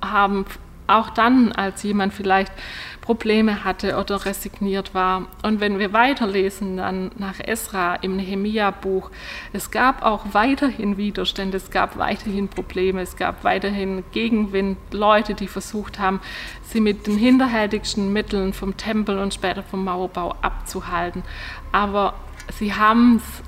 haben, 0.00 0.46
auch 0.92 1.10
dann, 1.10 1.52
als 1.52 1.82
jemand 1.82 2.14
vielleicht 2.14 2.52
Probleme 3.02 3.64
hatte 3.64 3.98
oder 3.98 4.24
resigniert 4.24 4.94
war. 4.94 5.26
Und 5.42 5.60
wenn 5.60 5.78
wir 5.78 5.92
weiterlesen, 5.92 6.78
dann 6.78 7.10
nach 7.18 7.40
Esra 7.40 7.96
im 7.96 8.16
Nehemia-Buch, 8.16 9.10
es 9.52 9.70
gab 9.70 10.02
auch 10.02 10.26
weiterhin 10.32 10.96
Widerstände, 10.96 11.56
es 11.56 11.70
gab 11.70 11.98
weiterhin 11.98 12.48
Probleme, 12.48 13.02
es 13.02 13.16
gab 13.16 13.44
weiterhin 13.44 14.04
Gegenwind, 14.12 14.78
Leute, 14.92 15.34
die 15.34 15.48
versucht 15.48 15.98
haben, 15.98 16.20
sie 16.62 16.80
mit 16.80 17.06
den 17.06 17.18
hinterhältigsten 17.18 18.12
Mitteln 18.12 18.52
vom 18.52 18.76
Tempel 18.76 19.18
und 19.18 19.34
später 19.34 19.62
vom 19.62 19.84
Mauerbau 19.84 20.36
abzuhalten. 20.40 21.24
Aber 21.72 22.14
sie 22.58 22.72
haben 22.72 23.16
es 23.16 23.42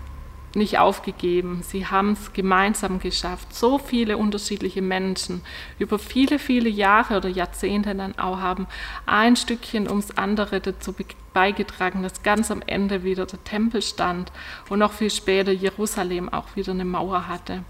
nicht 0.57 0.79
aufgegeben. 0.79 1.63
Sie 1.63 1.87
haben 1.87 2.13
es 2.13 2.33
gemeinsam 2.33 2.99
geschafft. 2.99 3.55
So 3.55 3.79
viele 3.79 4.17
unterschiedliche 4.17 4.83
Menschen 4.83 5.43
über 5.79 5.99
viele, 5.99 6.39
viele 6.39 6.69
Jahre 6.69 7.17
oder 7.17 7.29
Jahrzehnte 7.29 7.95
dann 7.95 8.19
auch 8.19 8.39
haben 8.41 8.67
ein 9.07 9.37
Stückchen 9.37 9.89
ums 9.89 10.13
andere 10.13 10.61
dazu 10.61 10.95
beigetragen, 11.33 12.03
dass 12.03 12.23
ganz 12.23 12.51
am 12.51 12.63
Ende 12.67 13.05
wieder 13.05 13.27
der 13.27 13.43
Tempel 13.45 13.83
stand 13.83 14.33
und 14.69 14.79
noch 14.79 14.93
viel 14.93 15.11
später 15.11 15.53
Jerusalem 15.53 16.29
auch 16.29 16.57
wieder 16.57 16.73
eine 16.73 16.85
Mauer 16.85 17.29
hatte. 17.29 17.65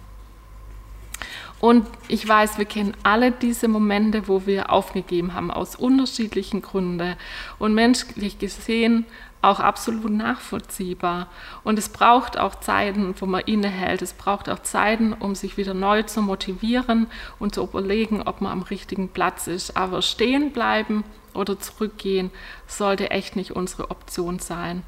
Und 1.60 1.86
ich 2.08 2.28
weiß, 2.28 2.58
wir 2.58 2.66
kennen 2.66 2.94
alle 3.04 3.32
diese 3.32 3.68
Momente, 3.68 4.28
wo 4.28 4.44
wir 4.44 4.70
aufgegeben 4.70 5.32
haben, 5.32 5.50
aus 5.50 5.76
unterschiedlichen 5.76 6.60
Gründen. 6.60 7.16
Und 7.58 7.72
menschlich 7.72 8.38
gesehen 8.38 9.06
auch 9.44 9.60
absolut 9.60 10.10
nachvollziehbar. 10.10 11.28
Und 11.62 11.78
es 11.78 11.88
braucht 11.88 12.38
auch 12.38 12.56
Zeiten, 12.56 13.14
wo 13.18 13.26
man 13.26 13.42
innehält. 13.42 14.02
Es 14.02 14.12
braucht 14.12 14.48
auch 14.48 14.60
Zeiten, 14.60 15.12
um 15.12 15.34
sich 15.34 15.56
wieder 15.56 15.74
neu 15.74 16.02
zu 16.02 16.22
motivieren 16.22 17.06
und 17.38 17.54
zu 17.54 17.62
überlegen, 17.62 18.22
ob 18.22 18.40
man 18.40 18.52
am 18.52 18.62
richtigen 18.62 19.08
Platz 19.08 19.46
ist. 19.46 19.76
Aber 19.76 20.02
stehen 20.02 20.52
bleiben 20.52 21.04
oder 21.34 21.58
zurückgehen 21.58 22.30
sollte 22.66 23.10
echt 23.10 23.36
nicht 23.36 23.52
unsere 23.52 23.90
Option 23.90 24.38
sein. 24.38 24.82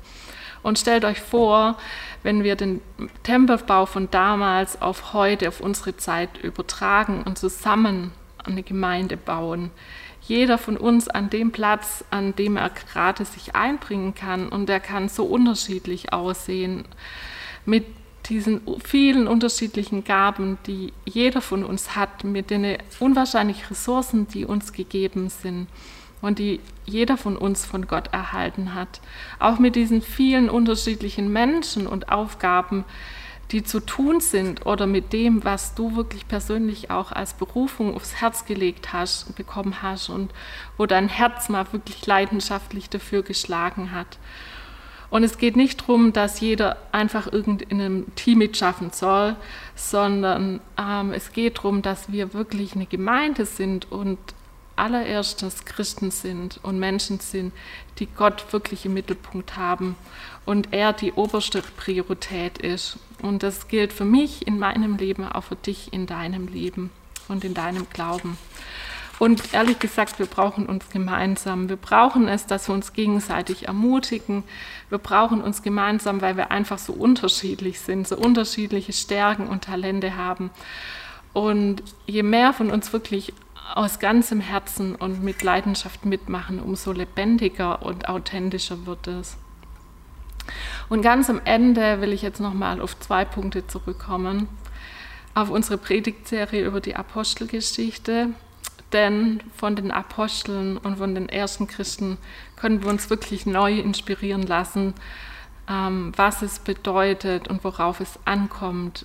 Und 0.63 0.79
stellt 0.79 1.05
euch 1.05 1.21
vor, 1.21 1.77
wenn 2.23 2.43
wir 2.43 2.57
den 2.57 2.81
Tempelbau 3.23 3.87
von 3.87 4.11
damals 4.11 4.81
auf 4.83 5.13
heute, 5.13 5.49
auf 5.49 5.61
unsere 5.61 5.97
Zeit 5.97 6.39
übertragen 6.43 7.23
und 7.23 7.39
zusammen 7.39 8.11
eine 8.45 8.63
Gemeinde 8.63 9.17
bauen 9.17 9.71
jeder 10.27 10.59
von 10.59 10.77
uns 10.77 11.09
an 11.09 11.31
dem 11.31 11.53
Platz, 11.53 12.05
an 12.11 12.35
dem 12.35 12.57
er 12.57 12.71
gerade 12.71 13.25
sich 13.25 13.55
einbringen 13.55 14.15
kann. 14.15 14.49
Und 14.49 14.69
der 14.69 14.81
kann 14.81 15.09
so 15.09 15.25
unterschiedlich 15.25 16.13
aussehen 16.13 16.85
mit 17.65 17.85
diesen 18.29 18.61
vielen 18.85 19.29
unterschiedlichen 19.29 20.05
Gaben, 20.05 20.59
die 20.67 20.93
jeder 21.05 21.41
von 21.41 21.65
uns 21.65 21.95
hat, 21.95 22.25
mit 22.25 22.51
den 22.51 22.77
unwahrscheinlichen 22.99 23.69
Ressourcen, 23.69 24.27
die 24.29 24.45
uns 24.45 24.73
gegeben 24.73 25.29
sind 25.29 25.69
und 26.23 26.39
die 26.39 26.61
jeder 26.85 27.17
von 27.17 27.37
uns 27.37 27.65
von 27.65 27.87
Gott 27.87 28.09
erhalten 28.13 28.75
hat. 28.75 29.01
Auch 29.39 29.59
mit 29.59 29.77
diesen 29.77 30.03
vielen 30.03 30.51
unterschiedlichen 30.51 31.33
Menschen 31.33 31.87
und 31.87 32.09
Aufgaben, 32.09 32.85
die 33.53 33.63
zu 33.63 33.81
tun 33.81 34.21
sind 34.21 34.67
oder 34.67 34.87
mit 34.87 35.13
dem, 35.13 35.45
was 35.45 35.75
du 35.75 35.95
wirklich 35.97 36.27
persönlich 36.27 36.91
auch 36.91 37.13
als 37.13 37.35
Berufung 37.35 37.95
aufs 37.95 38.17
Herz 38.17 38.45
gelegt 38.45 38.93
hast, 38.93 39.35
bekommen 39.37 39.83
hast 39.83 40.09
und 40.09 40.33
wo 40.77 40.87
dein 40.87 41.09
Herz 41.09 41.49
mal 41.49 41.73
wirklich 41.73 42.05
leidenschaftlich 42.07 42.91
dafür 42.91 43.23
geschlagen 43.23 43.93
hat. 43.93 44.19
Und 45.09 45.23
es 45.23 45.39
geht 45.39 45.57
nicht 45.57 45.83
darum, 45.83 46.13
dass 46.13 46.41
jeder 46.41 46.77
einfach 46.91 47.33
irgend 47.33 47.63
in 47.63 47.81
einem 47.81 48.15
Team 48.17 48.39
mitschaffen 48.39 48.91
soll, 48.91 49.37
sondern 49.77 50.61
ähm, 50.79 51.13
es 51.13 51.33
geht 51.33 51.59
darum, 51.59 51.81
dass 51.83 52.11
wir 52.11 52.35
wirklich 52.35 52.75
eine 52.75 52.87
Gemeinde 52.87 53.47
sind 53.47 53.91
und 53.93 54.19
allererstes 54.75 55.65
Christen 55.65 56.11
sind 56.11 56.61
und 56.63 56.79
Menschen 56.79 57.21
sind, 57.21 57.53
die 57.99 58.07
Gott 58.07 58.53
wirklich 58.53 58.85
im 58.85 58.95
Mittelpunkt 58.95 59.57
haben 59.57 59.97
und 60.45 60.73
er 60.73 60.93
die 60.93 61.13
oberste 61.13 61.63
Priorität 61.63 62.59
ist. 62.59 62.99
Und 63.23 63.43
das 63.43 63.69
gilt 63.69 63.93
für 63.93 64.05
mich 64.05 64.47
in 64.47 64.59
meinem 64.59 64.97
Leben, 64.97 65.25
auch 65.25 65.45
für 65.45 65.57
dich 65.57 65.93
in 65.93 66.07
deinem 66.07 66.49
Leben 66.49 66.91
und 67.29 67.45
in 67.45 67.55
deinem 67.55 67.87
Glauben. 67.91 68.39
Und 69.19 69.55
ehrlich 69.55 69.79
gesagt, 69.79 70.19
wir 70.19 70.27
brauchen 70.27 70.67
uns 70.67 70.91
gemeinsam. 70.91 71.71
Wir 71.71 71.77
brauchen 71.77 72.29
es, 72.29 72.47
dass 72.47 72.69
wir 72.69 72.75
uns 72.75 72.93
gegenseitig 72.93 73.67
ermutigen. 73.67 74.45
Wir 74.91 74.99
brauchen 74.99 75.41
uns 75.41 75.63
gemeinsam, 75.63 76.21
weil 76.21 76.37
wir 76.37 76.51
einfach 76.51 76.79
so 76.79 76.93
unterschiedlich 76.93 77.81
sind, 77.81 78.07
so 78.07 78.17
unterschiedliche 78.17 78.93
Stärken 78.93 79.47
und 79.47 79.65
Talente 79.65 80.17
haben. 80.17 80.51
Und 81.33 81.83
je 82.07 82.23
mehr 82.23 82.53
von 82.53 82.71
uns 82.71 82.93
wirklich 82.93 83.33
aus 83.75 83.99
ganzem 83.99 84.41
Herzen 84.41 84.95
und 84.95 85.23
mit 85.23 85.43
Leidenschaft 85.43 86.05
mitmachen, 86.05 86.61
umso 86.61 86.93
lebendiger 86.93 87.83
und 87.83 88.09
authentischer 88.09 88.87
wird 88.87 89.07
es. 89.07 89.37
Und 90.89 91.03
ganz 91.03 91.29
am 91.31 91.41
Ende 91.45 92.01
will 92.01 92.13
ich 92.13 92.23
jetzt 92.23 92.41
nochmal 92.41 92.81
auf 92.81 92.99
zwei 92.99 93.25
Punkte 93.25 93.67
zurückkommen. 93.67 94.49
Auf 95.35 95.51
unsere 95.51 95.79
Predigtserie 95.79 96.65
über 96.65 96.81
die 96.81 96.97
Apostelgeschichte. 96.97 98.31
Denn 98.93 99.43
von 99.57 99.77
den 99.77 99.91
Aposteln 99.91 100.77
und 100.77 100.99
von 100.99 101.15
den 101.15 101.29
ersten 101.29 101.67
Christen 101.67 102.19
können 102.55 102.83
wir 102.83 102.89
uns 102.89 103.11
wirklich 103.11 103.45
neu 103.45 103.79
inspirieren 103.79 104.43
lassen, 104.43 104.95
ähm, 105.69 106.13
was 106.17 106.43
es 106.43 106.61
bedeutet 106.61 107.49
und 107.49 107.65
worauf 107.65 108.01
es 108.01 108.19
ankommt, 108.25 109.05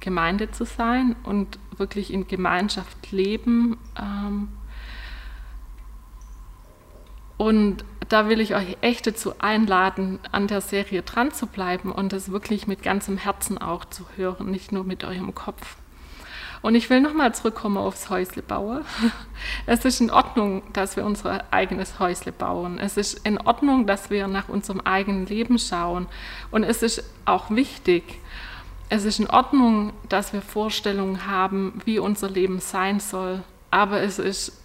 Gemeinde 0.00 0.50
zu 0.50 0.64
sein 0.64 1.14
und 1.24 1.58
wirklich 1.76 2.12
in 2.12 2.26
Gemeinschaft 2.26 3.12
leben. 3.12 3.76
Und 7.40 7.86
da 8.10 8.28
will 8.28 8.38
ich 8.38 8.54
euch 8.54 8.76
echt 8.82 9.06
dazu 9.06 9.32
einladen, 9.38 10.18
an 10.30 10.46
der 10.46 10.60
Serie 10.60 11.00
dran 11.00 11.32
zu 11.32 11.46
bleiben 11.46 11.90
und 11.90 12.12
das 12.12 12.30
wirklich 12.30 12.66
mit 12.66 12.82
ganzem 12.82 13.16
Herzen 13.16 13.56
auch 13.56 13.86
zu 13.86 14.04
hören, 14.14 14.50
nicht 14.50 14.72
nur 14.72 14.84
mit 14.84 15.04
eurem 15.04 15.34
Kopf. 15.34 15.76
Und 16.60 16.74
ich 16.74 16.90
will 16.90 17.00
nochmal 17.00 17.34
zurückkommen 17.34 17.78
aufs 17.78 18.10
Häuslebauen. 18.10 18.84
Es 19.64 19.86
ist 19.86 20.02
in 20.02 20.10
Ordnung, 20.10 20.62
dass 20.74 20.96
wir 20.96 21.06
unser 21.06 21.50
eigenes 21.50 21.98
Häusle 21.98 22.30
bauen. 22.30 22.78
Es 22.78 22.98
ist 22.98 23.26
in 23.26 23.38
Ordnung, 23.38 23.86
dass 23.86 24.10
wir 24.10 24.28
nach 24.28 24.50
unserem 24.50 24.82
eigenen 24.82 25.24
Leben 25.24 25.58
schauen. 25.58 26.08
Und 26.50 26.62
es 26.62 26.82
ist 26.82 27.02
auch 27.24 27.48
wichtig, 27.48 28.18
es 28.90 29.06
ist 29.06 29.18
in 29.18 29.30
Ordnung, 29.30 29.94
dass 30.10 30.34
wir 30.34 30.42
Vorstellungen 30.42 31.26
haben, 31.26 31.80
wie 31.86 32.00
unser 32.00 32.28
Leben 32.28 32.60
sein 32.60 33.00
soll, 33.00 33.42
aber 33.70 34.02
es 34.02 34.18
ist 34.18 34.60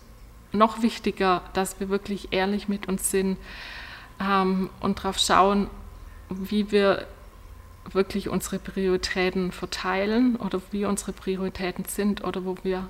noch 0.56 0.82
wichtiger, 0.82 1.42
dass 1.54 1.80
wir 1.80 1.90
wirklich 1.90 2.30
ehrlich 2.32 2.68
mit 2.68 2.88
uns 2.88 3.12
sind 3.12 3.38
ähm, 4.20 4.70
und 4.80 5.00
darauf 5.00 5.18
schauen, 5.20 5.70
wie 6.30 6.72
wir 6.72 7.08
wirklich 7.92 8.30
unsere 8.30 8.60
Prioritäten 8.60 9.52
verteilen 9.52 10.36
oder 10.38 10.62
wie 10.72 10.86
unsere 10.86 11.14
Prioritäten 11.14 11.86
sind 11.86 12.24
oder 12.24 12.46
wo 12.46 12.58
wir 12.64 12.88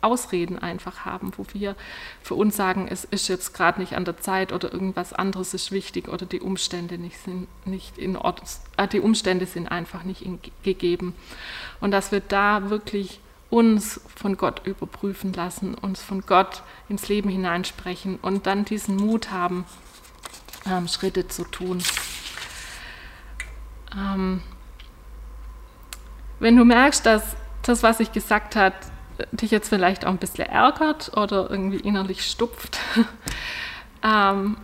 Ausreden 0.00 0.58
einfach 0.58 1.04
haben, 1.04 1.32
wo 1.36 1.44
wir 1.52 1.74
für 2.22 2.34
uns 2.34 2.56
sagen, 2.56 2.86
es 2.88 3.04
ist 3.04 3.26
jetzt 3.26 3.52
gerade 3.52 3.80
nicht 3.80 3.94
an 3.94 4.04
der 4.04 4.18
Zeit 4.18 4.52
oder 4.52 4.72
irgendwas 4.72 5.12
anderes 5.12 5.54
ist 5.54 5.72
wichtig 5.72 6.08
oder 6.08 6.24
die 6.24 6.40
Umstände 6.40 6.98
nicht 6.98 7.18
sind 7.18 7.48
nicht 7.64 7.98
in 7.98 8.16
Ordnung, 8.16 8.48
äh, 8.76 8.86
die 8.86 9.00
Umstände 9.00 9.46
sind 9.46 9.66
einfach 9.66 10.04
nicht 10.04 10.22
in, 10.22 10.38
gegeben. 10.62 11.14
Und 11.80 11.90
dass 11.90 12.12
wir 12.12 12.20
da 12.20 12.70
wirklich 12.70 13.18
uns 13.50 14.00
von 14.14 14.36
Gott 14.36 14.66
überprüfen 14.66 15.32
lassen, 15.32 15.74
uns 15.74 16.02
von 16.02 16.22
Gott 16.26 16.62
ins 16.88 17.08
Leben 17.08 17.30
hineinsprechen 17.30 18.18
und 18.20 18.46
dann 18.46 18.64
diesen 18.64 18.96
Mut 18.96 19.30
haben, 19.30 19.64
ähm, 20.66 20.86
Schritte 20.88 21.28
zu 21.28 21.44
tun. 21.44 21.82
Ähm, 23.96 24.42
wenn 26.40 26.56
du 26.56 26.64
merkst, 26.64 27.06
dass 27.06 27.36
das, 27.62 27.82
was 27.82 28.00
ich 28.00 28.12
gesagt 28.12 28.54
habe, 28.54 28.76
dich 29.32 29.50
jetzt 29.50 29.68
vielleicht 29.68 30.04
auch 30.04 30.10
ein 30.10 30.18
bisschen 30.18 30.46
ärgert 30.46 31.16
oder 31.16 31.50
irgendwie 31.50 31.80
innerlich 31.80 32.24
stupft, 32.24 32.78
ähm, 34.02 34.56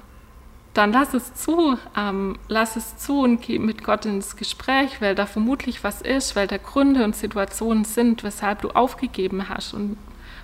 dann 0.74 0.92
lass 0.92 1.14
es 1.14 1.34
zu, 1.34 1.78
ähm, 1.96 2.36
lass 2.48 2.74
es 2.74 2.96
zu 2.98 3.20
und 3.20 3.40
geh 3.40 3.60
mit 3.60 3.84
Gott 3.84 4.04
ins 4.06 4.36
Gespräch, 4.36 5.00
weil 5.00 5.14
da 5.14 5.24
vermutlich 5.24 5.84
was 5.84 6.02
ist, 6.02 6.34
weil 6.34 6.48
da 6.48 6.56
Gründe 6.56 7.04
und 7.04 7.14
Situationen 7.14 7.84
sind, 7.84 8.24
weshalb 8.24 8.62
du 8.62 8.70
aufgegeben 8.70 9.48
hast 9.48 9.72
und 9.72 9.96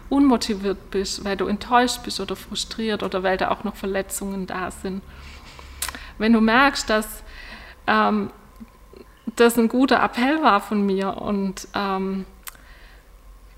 unmotiviert 0.09 0.90
bist, 0.93 1.25
weil 1.25 1.37
du 1.37 1.47
enttäuscht 1.47 2.03
bist 2.05 2.21
oder 2.21 2.37
frustriert 2.37 3.03
oder 3.03 3.25
weil 3.25 3.37
da 3.37 3.51
auch 3.51 3.64
noch 3.64 3.75
Verletzungen 3.75 4.47
da 4.47 4.71
sind. 4.71 5.03
Wenn 6.19 6.33
du 6.33 6.40
merkst, 6.40 6.88
dass 6.88 7.25
ähm, 7.88 8.31
das 9.37 9.59
ein 9.59 9.69
guter 9.69 10.03
Appell 10.03 10.43
war 10.43 10.61
von 10.61 10.87
mir 10.87 11.16
und 11.16 11.66
ähm, 11.75 12.25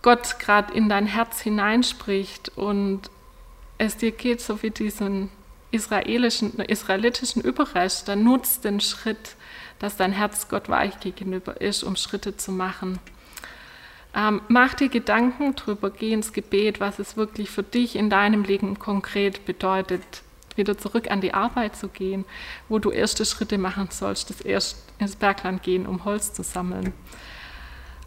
Gott 0.01 0.39
gerade 0.39 0.73
in 0.73 0.89
dein 0.89 1.07
Herz 1.07 1.41
hineinspricht 1.41 2.57
und 2.57 3.11
es 3.79 3.97
dir 3.99 4.13
geht, 4.13 4.41
so 4.41 4.63
wie 4.63 4.71
diesen 4.71 5.31
israelischen, 5.73 6.59
israelitischen 6.61 7.43
dann 8.07 8.25
nutzt 8.25 8.65
den 8.65 8.81
Schritt, 8.81 9.37
dass 9.79 9.97
dein 9.97 10.13
Herz 10.13 10.49
Gott 10.49 10.69
weich 10.69 11.01
gegenüber 11.01 11.61
ist, 11.61 11.83
um 11.83 11.97
Schritte 11.97 12.37
zu 12.37 12.53
machen. 12.53 13.01
Ähm, 14.15 14.43
mach 14.49 14.75
dir 14.75 14.89
Gedanken 14.89 15.57
drüber, 15.57 15.91
geh 15.91 16.13
ins 16.13 16.33
Gebet, 16.33 16.79
was 16.81 16.99
es 16.99 17.17
wirklich 17.17 17.51
für 17.51 17.63
dich 17.63 17.97
in 17.97 18.11
deinem 18.11 18.45
Leben 18.45 18.79
konkret 18.79 19.45
bedeutet, 19.47 20.03
wieder 20.55 20.77
zurück 20.77 21.11
an 21.11 21.23
die 21.23 21.35
Arbeit 21.35 21.77
zu 21.77 21.89
gehen, 21.89 22.27
wo 22.69 22.79
du 22.79 22.91
erste 22.91 23.25
Schritte 23.25 23.57
machen 23.57 23.89
sollst, 23.91 24.31
das 24.31 24.43
erst 24.43 24.77
ins 24.99 25.17
Bergland 25.17 25.63
gehen, 25.63 25.87
um 25.87 26.05
Holz 26.05 26.33
zu 26.33 26.43
sammeln 26.43 26.93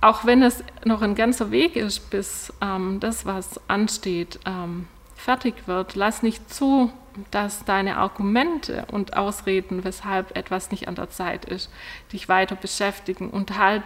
auch 0.05 0.23
wenn 0.23 0.43
es 0.43 0.63
noch 0.83 1.01
ein 1.01 1.15
ganzer 1.15 1.49
Weg 1.49 1.75
ist, 1.75 2.11
bis 2.11 2.53
ähm, 2.61 2.99
das, 2.99 3.25
was 3.25 3.59
ansteht, 3.67 4.39
ähm, 4.45 4.87
fertig 5.15 5.67
wird, 5.67 5.95
lass 5.95 6.21
nicht 6.21 6.53
zu, 6.53 6.91
dass 7.31 7.65
deine 7.65 7.97
Argumente 7.97 8.85
und 8.91 9.15
Ausreden, 9.15 9.83
weshalb 9.83 10.35
etwas 10.37 10.71
nicht 10.71 10.87
an 10.87 10.95
der 10.95 11.09
Zeit 11.09 11.45
ist, 11.45 11.71
dich 12.11 12.29
weiter 12.29 12.55
beschäftigen 12.55 13.29
und 13.29 13.57
halt 13.57 13.83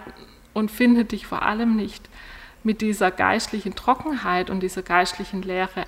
und 0.54 0.72
finde 0.72 1.06
dich 1.06 1.28
vor 1.28 1.44
allem 1.44 1.76
nicht 1.76 2.10
mit 2.64 2.82
dieser 2.82 3.12
geistlichen 3.12 3.76
Trockenheit 3.76 4.50
und 4.50 4.62
dieser 4.62 4.82
geistlichen 4.82 5.42
Leere, 5.42 5.86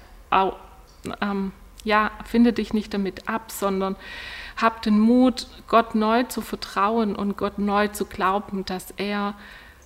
ähm, 1.21 1.51
ja, 1.84 2.12
finde 2.25 2.54
dich 2.54 2.73
nicht 2.73 2.93
damit 2.93 3.27
ab, 3.27 3.51
sondern 3.51 3.95
hab 4.56 4.82
den 4.82 4.99
Mut, 4.99 5.47
Gott 5.67 5.95
neu 5.95 6.23
zu 6.23 6.41
vertrauen 6.41 7.15
und 7.15 7.38
Gott 7.38 7.58
neu 7.58 7.88
zu 7.88 8.06
glauben, 8.06 8.65
dass 8.65 8.91
er 8.97 9.34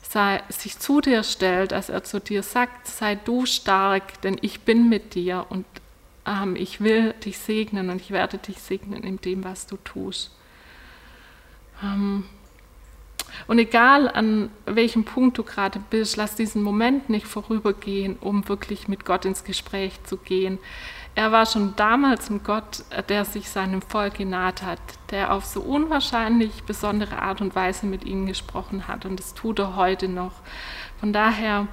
sei, 0.01 0.43
sich 0.49 0.77
zu 0.79 1.01
dir 1.01 1.23
stellt, 1.23 1.71
dass 1.71 1.89
er 1.89 2.03
zu 2.03 2.19
dir 2.19 2.43
sagt, 2.43 2.87
sei 2.87 3.15
du 3.15 3.45
stark, 3.45 4.21
denn 4.21 4.37
ich 4.41 4.61
bin 4.61 4.89
mit 4.89 5.15
dir 5.15 5.45
und 5.49 5.65
ähm, 6.25 6.55
ich 6.55 6.81
will 6.81 7.13
dich 7.13 7.37
segnen 7.37 7.89
und 7.89 8.01
ich 8.01 8.11
werde 8.11 8.37
dich 8.37 8.59
segnen 8.61 9.03
in 9.03 9.17
dem, 9.17 9.43
was 9.43 9.67
du 9.67 9.77
tust. 9.77 10.31
Ähm, 11.83 12.25
und 13.47 13.59
egal 13.59 14.09
an 14.09 14.49
welchem 14.65 15.03
Punkt 15.03 15.37
du 15.37 15.43
gerade 15.43 15.79
bist, 15.89 16.15
lass 16.15 16.35
diesen 16.35 16.63
Moment 16.63 17.09
nicht 17.09 17.27
vorübergehen, 17.27 18.17
um 18.19 18.47
wirklich 18.47 18.87
mit 18.87 19.05
Gott 19.05 19.25
ins 19.25 19.43
Gespräch 19.43 20.01
zu 20.03 20.17
gehen. 20.17 20.57
Er 21.15 21.31
war 21.31 21.45
schon 21.45 21.75
damals 21.75 22.29
ein 22.29 22.43
Gott, 22.43 22.83
der 23.07 23.23
sich 23.23 23.49
seinem 23.49 23.81
Volk 23.81 24.15
genaht 24.15 24.63
hat, 24.63 24.79
der 25.11 25.31
auf 25.31 25.45
so 25.45 25.61
unwahrscheinlich 25.61 26.63
besondere 26.63 27.21
Art 27.21 27.39
und 27.39 27.55
Weise 27.55 27.85
mit 27.85 28.03
ihnen 28.03 28.25
gesprochen 28.25 28.87
hat. 28.87 29.05
Und 29.05 29.19
das 29.19 29.33
tut 29.33 29.59
er 29.59 29.75
heute 29.75 30.09
noch. 30.09 30.33
Von 30.99 31.13
daher, 31.13 31.67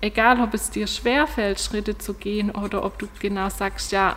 egal 0.00 0.40
ob 0.40 0.54
es 0.54 0.70
dir 0.70 0.86
schwerfällt, 0.86 1.60
Schritte 1.60 1.98
zu 1.98 2.14
gehen 2.14 2.50
oder 2.50 2.84
ob 2.84 2.98
du 2.98 3.08
genau 3.18 3.48
sagst, 3.48 3.92
ja, 3.92 4.16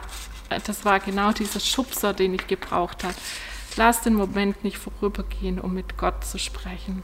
das 0.66 0.86
war 0.86 1.00
genau 1.00 1.32
dieser 1.32 1.60
Schubser, 1.60 2.14
den 2.14 2.34
ich 2.34 2.48
gebraucht 2.48 3.04
habe. 3.04 3.16
Lass 3.78 4.02
den 4.02 4.16
Moment 4.16 4.64
nicht 4.64 4.78
vorübergehen, 4.78 5.60
um 5.60 5.74
mit 5.74 5.98
Gott 5.98 6.26
zu 6.26 6.40
sprechen. 6.40 7.04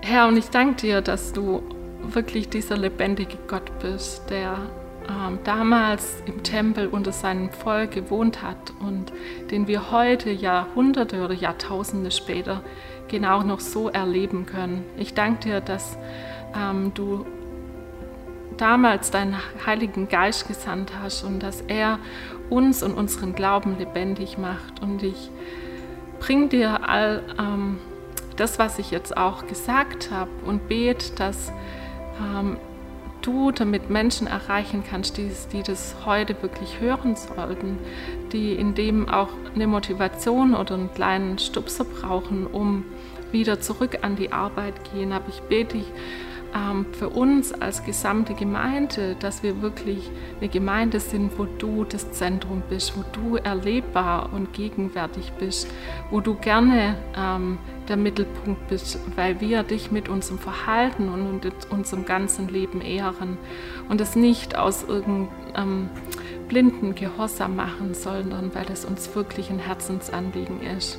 Herr, 0.00 0.28
und 0.28 0.36
ich 0.36 0.46
danke 0.46 0.82
dir, 0.82 1.00
dass 1.00 1.32
du 1.32 1.62
wirklich 2.02 2.48
dieser 2.48 2.76
lebendige 2.76 3.38
Gott 3.46 3.78
bist, 3.80 4.30
der 4.30 4.58
ähm, 5.08 5.38
damals 5.44 6.22
im 6.26 6.42
Tempel 6.42 6.88
unter 6.88 7.12
seinem 7.12 7.50
Volk 7.50 7.92
gewohnt 7.92 8.42
hat 8.42 8.72
und 8.80 9.12
den 9.50 9.66
wir 9.66 9.90
heute 9.90 10.30
Jahrhunderte 10.30 11.24
oder 11.24 11.34
Jahrtausende 11.34 12.10
später 12.10 12.62
genau 13.12 13.42
noch 13.42 13.60
so 13.60 13.88
erleben 13.88 14.46
können. 14.46 14.84
Ich 14.96 15.14
danke 15.14 15.44
dir, 15.44 15.60
dass 15.60 15.96
ähm, 16.56 16.92
du 16.94 17.24
damals 18.56 19.10
deinen 19.10 19.36
Heiligen 19.64 20.08
Geist 20.08 20.48
gesandt 20.48 20.92
hast 21.00 21.22
und 21.22 21.40
dass 21.40 21.60
er 21.60 21.98
uns 22.50 22.82
und 22.82 22.94
unseren 22.94 23.34
Glauben 23.34 23.78
lebendig 23.78 24.38
macht. 24.38 24.80
Und 24.82 25.02
ich 25.02 25.30
bringe 26.20 26.48
dir 26.48 26.88
all 26.88 27.22
ähm, 27.38 27.78
das, 28.36 28.58
was 28.58 28.78
ich 28.78 28.90
jetzt 28.90 29.16
auch 29.16 29.46
gesagt 29.46 30.10
habe 30.10 30.30
und 30.46 30.68
bete, 30.68 31.14
dass 31.14 31.52
ähm, 32.18 32.56
du 33.20 33.52
damit 33.52 33.90
Menschen 33.90 34.26
erreichen 34.26 34.84
kannst, 34.88 35.16
die, 35.16 35.30
die 35.52 35.62
das 35.62 35.96
heute 36.06 36.40
wirklich 36.42 36.80
hören 36.80 37.14
sollten, 37.14 37.78
die 38.32 38.52
in 38.52 38.74
dem 38.74 39.08
auch 39.08 39.30
eine 39.54 39.66
Motivation 39.66 40.54
oder 40.54 40.74
einen 40.74 40.92
kleinen 40.92 41.38
Stupser 41.38 41.84
brauchen, 41.84 42.46
um 42.46 42.84
wieder 43.30 43.60
zurück 43.60 43.98
an 44.02 44.16
die 44.16 44.32
Arbeit 44.32 44.74
gehen. 44.92 45.12
Aber 45.12 45.28
ich 45.28 45.40
bete 45.42 45.78
ähm, 46.54 46.86
für 46.92 47.08
uns 47.08 47.52
als 47.52 47.84
gesamte 47.84 48.34
Gemeinde, 48.34 49.16
dass 49.18 49.42
wir 49.42 49.62
wirklich 49.62 50.10
eine 50.38 50.48
Gemeinde 50.48 51.00
sind, 51.00 51.38
wo 51.38 51.44
du 51.44 51.84
das 51.84 52.12
Zentrum 52.12 52.62
bist, 52.68 52.94
wo 52.96 53.04
du 53.12 53.36
erlebbar 53.36 54.30
und 54.32 54.52
gegenwärtig 54.52 55.32
bist, 55.38 55.68
wo 56.10 56.20
du 56.20 56.34
gerne 56.34 56.96
ähm, 57.16 57.58
der 57.88 57.96
Mittelpunkt 57.96 58.68
bist, 58.68 58.98
weil 59.16 59.40
wir 59.40 59.62
dich 59.62 59.90
mit 59.90 60.08
unserem 60.08 60.38
Verhalten 60.38 61.08
und 61.08 61.40
unserem 61.70 62.04
ganzen 62.04 62.48
Leben 62.48 62.80
ehren 62.80 63.38
und 63.88 64.00
es 64.00 64.14
nicht 64.14 64.56
aus 64.56 64.84
irgendeinem 64.84 65.28
ähm, 65.56 65.90
blinden 66.52 66.94
Gehorsam 66.94 67.56
machen, 67.56 67.94
sondern 67.94 68.54
weil 68.54 68.66
es 68.70 68.84
uns 68.84 69.14
wirklich 69.16 69.48
ein 69.48 69.58
Herzensanliegen 69.58 70.60
ist. 70.76 70.98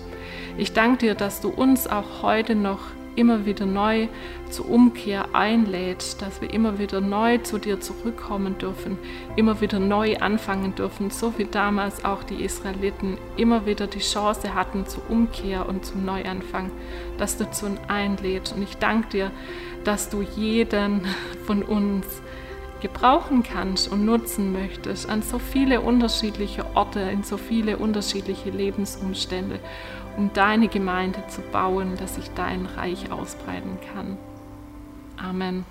Ich 0.57 0.73
danke 0.73 0.97
dir, 0.97 1.13
dass 1.13 1.41
du 1.41 1.49
uns 1.49 1.85
auch 1.85 2.23
heute 2.23 2.55
noch 2.55 2.79
immer 3.15 3.45
wieder 3.45 3.67
neu 3.67 4.07
zur 4.49 4.67
Umkehr 4.67 5.35
einlädt, 5.35 6.19
dass 6.23 6.41
wir 6.41 6.51
immer 6.51 6.79
wieder 6.79 7.01
neu 7.01 7.37
zu 7.37 7.59
dir 7.59 7.79
zurückkommen 7.79 8.57
dürfen, 8.57 8.97
immer 9.35 9.61
wieder 9.61 9.77
neu 9.77 10.17
anfangen 10.17 10.73
dürfen, 10.73 11.11
so 11.11 11.37
wie 11.37 11.45
damals 11.45 12.03
auch 12.03 12.23
die 12.23 12.43
Israeliten 12.43 13.19
immer 13.37 13.67
wieder 13.67 13.85
die 13.85 13.99
Chance 13.99 14.55
hatten 14.55 14.87
zur 14.87 15.07
Umkehr 15.07 15.69
und 15.69 15.85
zum 15.85 16.03
Neuanfang, 16.03 16.71
dass 17.19 17.37
du 17.37 17.51
zu 17.51 17.67
uns 17.67 17.79
einlädst. 17.87 18.55
Und 18.55 18.63
ich 18.63 18.77
danke 18.77 19.09
dir, 19.09 19.31
dass 19.83 20.09
du 20.09 20.23
jeden 20.23 21.05
von 21.45 21.61
uns 21.61 22.07
gebrauchen 22.83 23.41
kannst 23.41 23.91
und 23.91 24.05
nutzen 24.05 24.53
möchtest 24.53 25.09
an 25.09 25.23
so 25.23 25.39
viele 25.39 25.81
unterschiedliche 25.81 26.63
Orte, 26.75 26.99
in 26.99 27.23
so 27.23 27.37
viele 27.37 27.77
unterschiedliche 27.77 28.51
Lebensumstände 28.51 29.59
um 30.17 30.31
deine 30.33 30.67
Gemeinde 30.67 31.25
zu 31.27 31.41
bauen, 31.41 31.95
dass 31.97 32.15
sich 32.15 32.29
dein 32.35 32.65
Reich 32.65 33.11
ausbreiten 33.11 33.79
kann. 33.93 34.17
Amen. 35.17 35.65